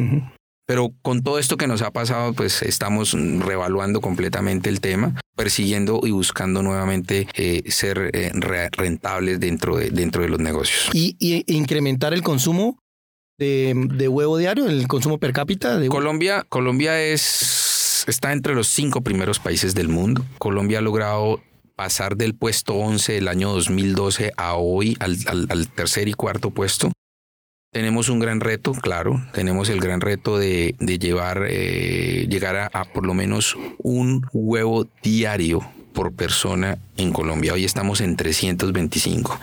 Pero 0.67 0.91
con 1.01 1.23
todo 1.23 1.39
esto 1.39 1.58
que 1.58 1.65
nos 1.65 1.82
ha 1.82 1.91
pasado, 1.91 2.34
pues 2.34 2.62
estamos 2.62 3.13
revaluando 3.13 4.01
completamente 4.01 4.69
el 4.69 4.82
tema, 4.82 5.19
persiguiendo 5.38 6.02
y 6.04 6.12
buscando 6.12 6.62
nuevamente 6.62 7.28
eh, 7.36 7.63
ser 7.71 8.10
eh, 8.12 8.32
rentables 8.71 9.39
dentro 9.39 9.78
de, 9.78 9.91
dentro 9.91 10.23
de 10.23 10.30
los 10.30 10.39
negocios. 10.39 10.89
¿Y, 10.93 11.15
incrementar 11.47 12.13
el 12.13 12.23
consumo 12.23 12.80
de, 13.38 14.08
huevo 14.10 14.38
diario, 14.38 14.67
el 14.67 14.88
consumo 14.88 15.19
per 15.19 15.32
cápita? 15.32 15.78
De 15.78 15.88
Colombia, 15.88 16.45
Colombia 16.50 17.02
es, 17.02 18.04
está 18.08 18.34
entre 18.34 18.56
los 18.56 18.67
cinco 18.67 19.02
primeros 19.02 19.39
países 19.39 19.76
del 19.76 19.88
mundo. 19.88 20.26
Colombia 20.39 20.80
ha 20.80 20.82
logrado 20.82 21.41
pasar 21.76 22.17
del 22.17 22.34
puesto 22.34 22.73
11 22.73 23.13
del 23.13 23.28
año 23.28 23.54
2012 23.54 24.34
a 24.36 24.56
hoy 24.56 24.97
al, 25.00 25.17
al 25.28 25.67
tercer 25.69 26.08
y 26.08 26.13
cuarto 26.13 26.50
puesto. 26.50 26.91
Tenemos 27.71 28.08
un 28.10 28.19
gran 28.19 28.39
reto, 28.39 28.71
claro, 28.71 29.21
tenemos 29.34 29.69
el 29.69 29.82
gran 29.82 29.99
reto 29.99 30.38
de, 30.38 30.73
llevar, 30.80 31.45
eh, 31.49 32.25
llegar 32.30 32.69
a, 32.71 32.86
por 32.86 33.06
lo 33.06 33.13
menos 33.13 33.58
un 33.80 34.25
huevo 34.32 34.88
diario 35.03 35.62
por 35.93 36.13
persona 36.13 36.77
en 36.95 37.12
Colombia. 37.12 37.53
Hoy 37.53 37.65
estamos 37.65 37.99
en 37.99 38.15
325. 38.15 39.39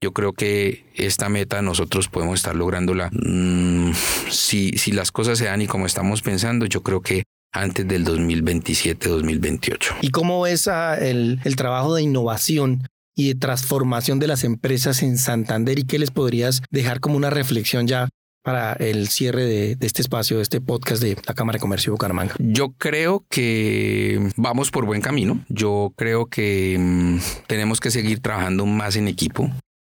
Yo 0.00 0.12
creo 0.12 0.32
que 0.32 0.86
esta 0.94 1.28
meta 1.28 1.60
nosotros 1.60 2.08
podemos 2.08 2.40
estar 2.40 2.56
lográndola. 2.56 3.10
Mm, 3.12 3.92
si, 4.30 4.72
si 4.78 4.92
las 4.92 5.12
cosas 5.12 5.38
se 5.38 5.44
dan 5.44 5.60
y 5.60 5.66
como 5.66 5.86
estamos 5.86 6.22
pensando, 6.22 6.64
yo 6.66 6.82
creo 6.82 7.02
que 7.02 7.24
antes 7.52 7.86
del 7.86 8.04
2027-2028. 8.06 9.96
¿Y 10.00 10.10
cómo 10.10 10.46
es 10.46 10.68
el 10.68 11.56
trabajo 11.56 11.94
de 11.94 12.02
innovación 12.02 12.88
y 13.18 13.26
de 13.26 13.34
transformación 13.34 14.20
de 14.20 14.28
las 14.28 14.44
empresas 14.44 15.02
en 15.02 15.18
Santander 15.18 15.80
y 15.80 15.82
qué 15.82 15.98
les 15.98 16.12
podrías 16.12 16.62
dejar 16.70 17.00
como 17.00 17.16
una 17.16 17.30
reflexión 17.30 17.88
ya 17.88 18.08
para 18.44 18.74
el 18.74 19.08
cierre 19.08 19.44
de, 19.44 19.76
este 19.80 20.02
espacio, 20.02 20.36
de 20.36 20.44
este 20.44 20.60
podcast 20.60 21.02
de 21.02 21.16
la 21.26 21.34
Cámara 21.34 21.56
de 21.56 21.60
Comercio 21.60 21.90
de 21.90 21.94
Bucaramanga? 21.94 22.36
Yo 22.38 22.74
creo 22.78 23.26
que 23.28 24.30
vamos 24.36 24.70
por 24.70 24.86
buen 24.86 25.00
camino. 25.00 25.44
Yo 25.48 25.92
creo 25.96 26.26
que 26.26 26.76
mm, 26.78 27.18
tenemos 27.48 27.80
que 27.80 27.90
seguir 27.90 28.20
trabajando 28.20 28.66
más 28.66 28.94
en 28.94 29.08
equipo. 29.08 29.50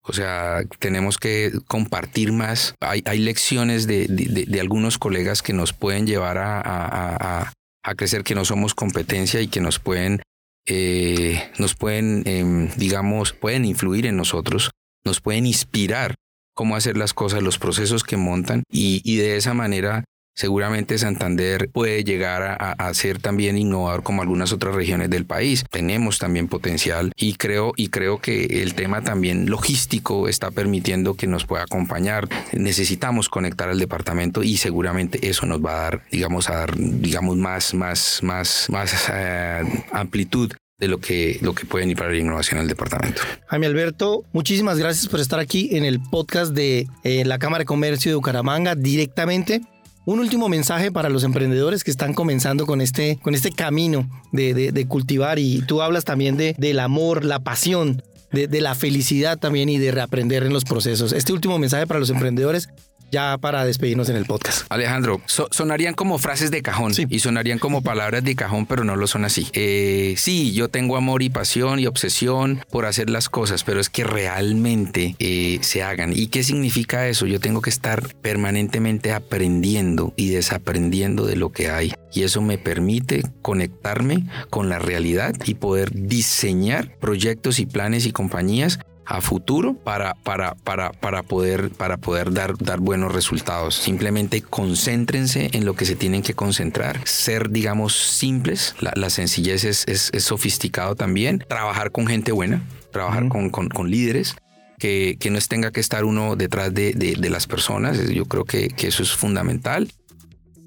O 0.03 0.13
sea, 0.13 0.63
tenemos 0.79 1.17
que 1.17 1.51
compartir 1.67 2.31
más. 2.31 2.73
Hay, 2.79 3.19
lecciones 3.19 3.85
de, 3.85 4.07
de, 4.07 4.59
algunos 4.61 4.97
colegas 4.97 5.41
que 5.41 5.51
nos 5.51 5.73
pueden 5.73 6.07
llevar 6.07 6.37
a, 6.37 6.61
a, 6.61 7.51
a, 7.83 7.95
crecer, 7.95 8.23
que 8.23 8.33
no 8.33 8.45
somos 8.45 8.73
competencia 8.73 9.41
y 9.41 9.49
que 9.49 9.59
nos 9.59 9.77
pueden 9.77 10.21
eh, 10.65 11.51
nos 11.57 11.75
pueden, 11.75 12.23
em, 12.25 12.69
digamos, 12.77 13.33
pueden 13.33 13.65
influir 13.65 14.05
en 14.05 14.17
nosotros, 14.17 14.71
nos 15.05 15.21
pueden 15.21 15.45
inspirar 15.45 16.15
cómo 16.53 16.75
hacer 16.75 16.97
las 16.97 17.13
cosas, 17.13 17.41
los 17.41 17.57
procesos 17.57 18.03
que 18.03 18.17
montan 18.17 18.63
y, 18.69 19.01
y 19.03 19.17
de 19.17 19.37
esa 19.37 19.53
manera 19.53 20.03
Seguramente 20.39 20.97
Santander 20.97 21.69
puede 21.69 22.05
llegar 22.05 22.55
a, 22.61 22.93
ser 22.93 23.19
también 23.19 23.57
innovador 23.57 24.03
como 24.03 24.21
algunas 24.21 24.53
otras 24.53 24.73
regiones 24.73 25.09
del 25.09 25.25
país. 25.25 25.65
Tenemos 25.69 26.17
también 26.17 26.47
potencial 26.47 27.11
y 27.17 27.33
creo, 27.33 27.73
y 27.75 27.89
creo 27.89 28.21
que 28.21 28.45
el 28.63 28.73
tema 28.73 29.03
también 29.03 29.49
logístico 29.49 30.29
está 30.29 30.49
permitiendo 30.49 31.15
que 31.15 31.27
nos 31.27 31.45
pueda 31.45 31.63
acompañar. 31.63 32.29
Necesitamos 32.53 33.27
conectar 33.27 33.67
al 33.67 33.79
departamento 33.79 34.41
y 34.41 34.55
seguramente 34.55 35.27
eso 35.27 35.45
nos 35.45 35.59
va 35.59 35.71
a 35.71 35.81
dar, 35.81 36.03
digamos, 36.09 36.49
a 36.49 36.55
dar, 36.55 36.73
digamos, 36.77 37.35
más, 37.35 37.73
más, 37.73 38.21
más, 38.23 38.67
más 38.69 39.09
eh, 39.11 39.61
amplitud 39.91 40.53
de 40.79 40.87
lo 40.87 40.99
que, 40.99 41.37
lo 41.41 41.53
que 41.53 41.65
pueden 41.65 41.89
ir 41.89 41.97
para 41.97 42.11
la 42.11 42.17
innovación 42.17 42.61
al 42.61 42.69
departamento. 42.69 43.21
Jaime 43.47 43.65
Alberto, 43.65 44.23
muchísimas 44.31 44.79
gracias 44.79 45.09
por 45.09 45.19
estar 45.19 45.41
aquí 45.41 45.75
en 45.75 45.83
el 45.83 45.99
podcast 45.99 46.53
de 46.53 46.87
eh, 47.03 47.25
la 47.25 47.39
Cámara 47.39 47.63
de 47.63 47.65
Comercio 47.65 48.09
de 48.09 48.15
Bucaramanga 48.15 48.75
directamente 48.75 49.63
un 50.09 50.19
último 50.19 50.49
mensaje 50.49 50.91
para 50.91 51.07
los 51.07 51.23
emprendedores 51.23 51.83
que 51.83 51.91
están 51.91 52.15
comenzando 52.15 52.65
con 52.65 52.81
este, 52.81 53.19
con 53.21 53.35
este 53.35 53.51
camino 53.51 54.09
de, 54.31 54.85
cultivar 54.87 55.37
y 55.37 55.61
tú 55.61 55.83
hablas 55.83 56.03
también 56.03 56.35
de, 56.35 56.55
del 56.57 56.79
amor, 56.79 57.23
la 57.23 57.39
pasión, 57.39 58.01
de, 58.31 58.47
la 58.59 58.73
felicidad 58.73 59.37
también 59.37 59.69
y 59.69 59.77
de 59.77 59.91
reaprender 59.91 60.43
en 60.43 60.51
los 60.51 60.65
procesos. 60.65 61.13
Este 61.13 61.31
último 61.31 61.59
mensaje 61.59 61.85
para 61.85 61.99
los 61.99 62.09
emprendedores 62.09 62.69
ya 63.11 63.37
para 63.37 63.65
despedirnos 63.65 64.09
en 64.09 64.15
el 64.15 64.25
podcast. 64.25 64.65
Alejandro, 64.69 65.21
sonarían 65.51 65.93
como 65.93 66.17
frases 66.19 66.51
de 66.51 66.61
cajón 66.61 66.93
y 67.09 67.19
sonarían 67.19 67.59
como 67.59 67.81
palabras 67.83 68.23
de 68.23 68.35
cajón, 68.35 68.65
pero 68.65 68.83
no 68.83 68.95
lo 68.95 69.07
son 69.07 69.25
así. 69.25 69.47
Eh, 69.53 70.15
sí, 70.17 70.53
yo 70.53 70.69
tengo 70.69 70.97
amor 70.97 71.23
y 71.23 71.29
pasión 71.29 71.79
y 71.79 71.87
obsesión 71.87 72.63
por 72.69 72.85
hacer 72.85 73.09
las 73.09 73.29
cosas, 73.29 73.63
pero 73.63 73.79
es 73.79 73.89
que 73.89 74.03
realmente 74.03 75.15
eh, 75.19 75.59
se 75.61 75.83
hagan. 75.83 76.13
¿Y 76.15 76.27
qué 76.27 76.43
significa 76.43 77.07
eso? 77.07 77.25
Yo 77.25 77.39
tengo 77.39 77.61
que 77.61 77.69
estar 77.69 78.15
permanentemente 78.15 79.13
aprendiendo 79.13 80.13
y 80.15 80.29
desaprendiendo 80.29 81.25
de 81.25 81.35
lo 81.35 81.51
que 81.51 81.69
hay. 81.69 81.93
Y 82.11 82.23
eso 82.23 82.41
me 82.41 82.57
permite 82.57 83.23
conectarme 83.41 84.25
con 84.49 84.69
la 84.69 84.79
realidad 84.79 85.35
y 85.45 85.55
poder 85.55 85.91
diseñar 85.93 86.97
proyectos 86.99 87.59
y 87.59 87.65
planes 87.65 88.05
y 88.05 88.11
compañías 88.11 88.79
a 89.09 89.21
futuro 89.21 89.73
para, 89.73 90.13
para, 90.13 90.53
para, 90.53 90.91
para 90.91 91.23
poder, 91.23 91.71
para 91.71 91.97
poder 91.97 92.31
dar, 92.31 92.55
dar 92.59 92.79
buenos 92.79 93.11
resultados. 93.11 93.73
Simplemente 93.73 94.41
concéntrense 94.41 95.49
en 95.53 95.65
lo 95.65 95.73
que 95.73 95.85
se 95.85 95.95
tienen 95.95 96.21
que 96.21 96.35
concentrar. 96.35 97.01
Ser, 97.05 97.49
digamos, 97.49 97.95
simples. 97.95 98.75
La, 98.79 99.09
sencillez 99.09 99.63
es, 99.63 99.85
es, 99.87 100.23
sofisticado 100.23 100.95
también. 100.95 101.43
Trabajar 101.49 101.91
con 101.91 102.05
gente 102.05 102.31
buena, 102.31 102.61
trabajar 102.91 103.27
con, 103.29 103.49
con, 103.49 103.67
con, 103.69 103.89
líderes. 103.89 104.35
Que, 104.77 105.17
que, 105.19 105.31
no 105.31 105.39
tenga 105.41 105.71
que 105.71 105.79
estar 105.79 106.05
uno 106.05 106.35
detrás 106.35 106.71
de, 106.73 106.93
de, 106.93 107.15
de 107.15 107.29
las 107.31 107.47
personas. 107.47 108.07
Yo 108.09 108.25
creo 108.25 108.45
que, 108.45 108.67
que 108.69 108.87
eso 108.87 109.01
es 109.01 109.11
fundamental. 109.11 109.91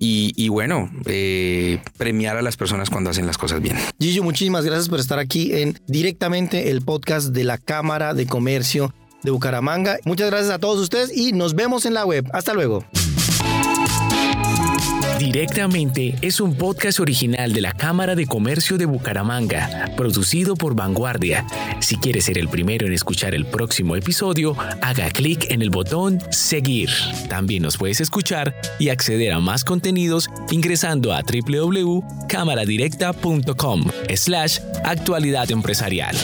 Y, 0.04 0.48
bueno, 0.48 0.90
eh, 1.06 1.80
premiar 1.96 2.36
a 2.36 2.42
las 2.42 2.56
personas 2.56 2.90
cuando 2.90 3.10
hacen 3.10 3.24
las 3.24 3.38
cosas 3.38 3.62
bien. 3.62 3.76
Gillo, 4.00 4.24
muchísimas 4.24 4.64
gracias 4.64 4.88
por 4.88 4.98
estar 4.98 5.20
aquí 5.20 5.52
en 5.54 5.78
directamente 5.86 6.70
el 6.70 6.82
podcast 6.82 7.28
de 7.28 7.44
la 7.44 7.56
Cámara 7.56 8.12
de 8.12 8.26
Comercio 8.26 8.92
de 9.22 9.30
Bucaramanga. 9.30 9.98
Muchas 10.04 10.28
gracias 10.30 10.50
a 10.50 10.58
todos 10.58 10.80
ustedes 10.80 11.16
y 11.16 11.32
nos 11.32 11.54
vemos 11.54 11.86
en 11.86 11.94
la 11.94 12.04
web. 12.04 12.28
Hasta 12.32 12.52
luego. 12.52 12.84
Directamente 15.22 16.16
es 16.20 16.40
un 16.40 16.56
podcast 16.56 16.98
original 16.98 17.52
de 17.52 17.60
la 17.60 17.72
Cámara 17.72 18.16
de 18.16 18.26
Comercio 18.26 18.76
de 18.76 18.86
Bucaramanga, 18.86 19.88
producido 19.96 20.56
por 20.56 20.74
Vanguardia. 20.74 21.46
Si 21.78 21.96
quieres 21.96 22.24
ser 22.24 22.38
el 22.38 22.48
primero 22.48 22.88
en 22.88 22.92
escuchar 22.92 23.32
el 23.32 23.46
próximo 23.46 23.94
episodio, 23.94 24.56
haga 24.80 25.08
clic 25.10 25.48
en 25.48 25.62
el 25.62 25.70
botón 25.70 26.20
Seguir. 26.32 26.90
También 27.28 27.62
nos 27.62 27.76
puedes 27.76 28.00
escuchar 28.00 28.52
y 28.80 28.88
acceder 28.88 29.32
a 29.32 29.38
más 29.38 29.62
contenidos 29.62 30.28
ingresando 30.50 31.12
a 31.12 31.22
www.cámaradirecta.com 31.22 33.84
slash 34.16 34.58
actualidad 34.82 35.52
empresarial. 35.52 36.16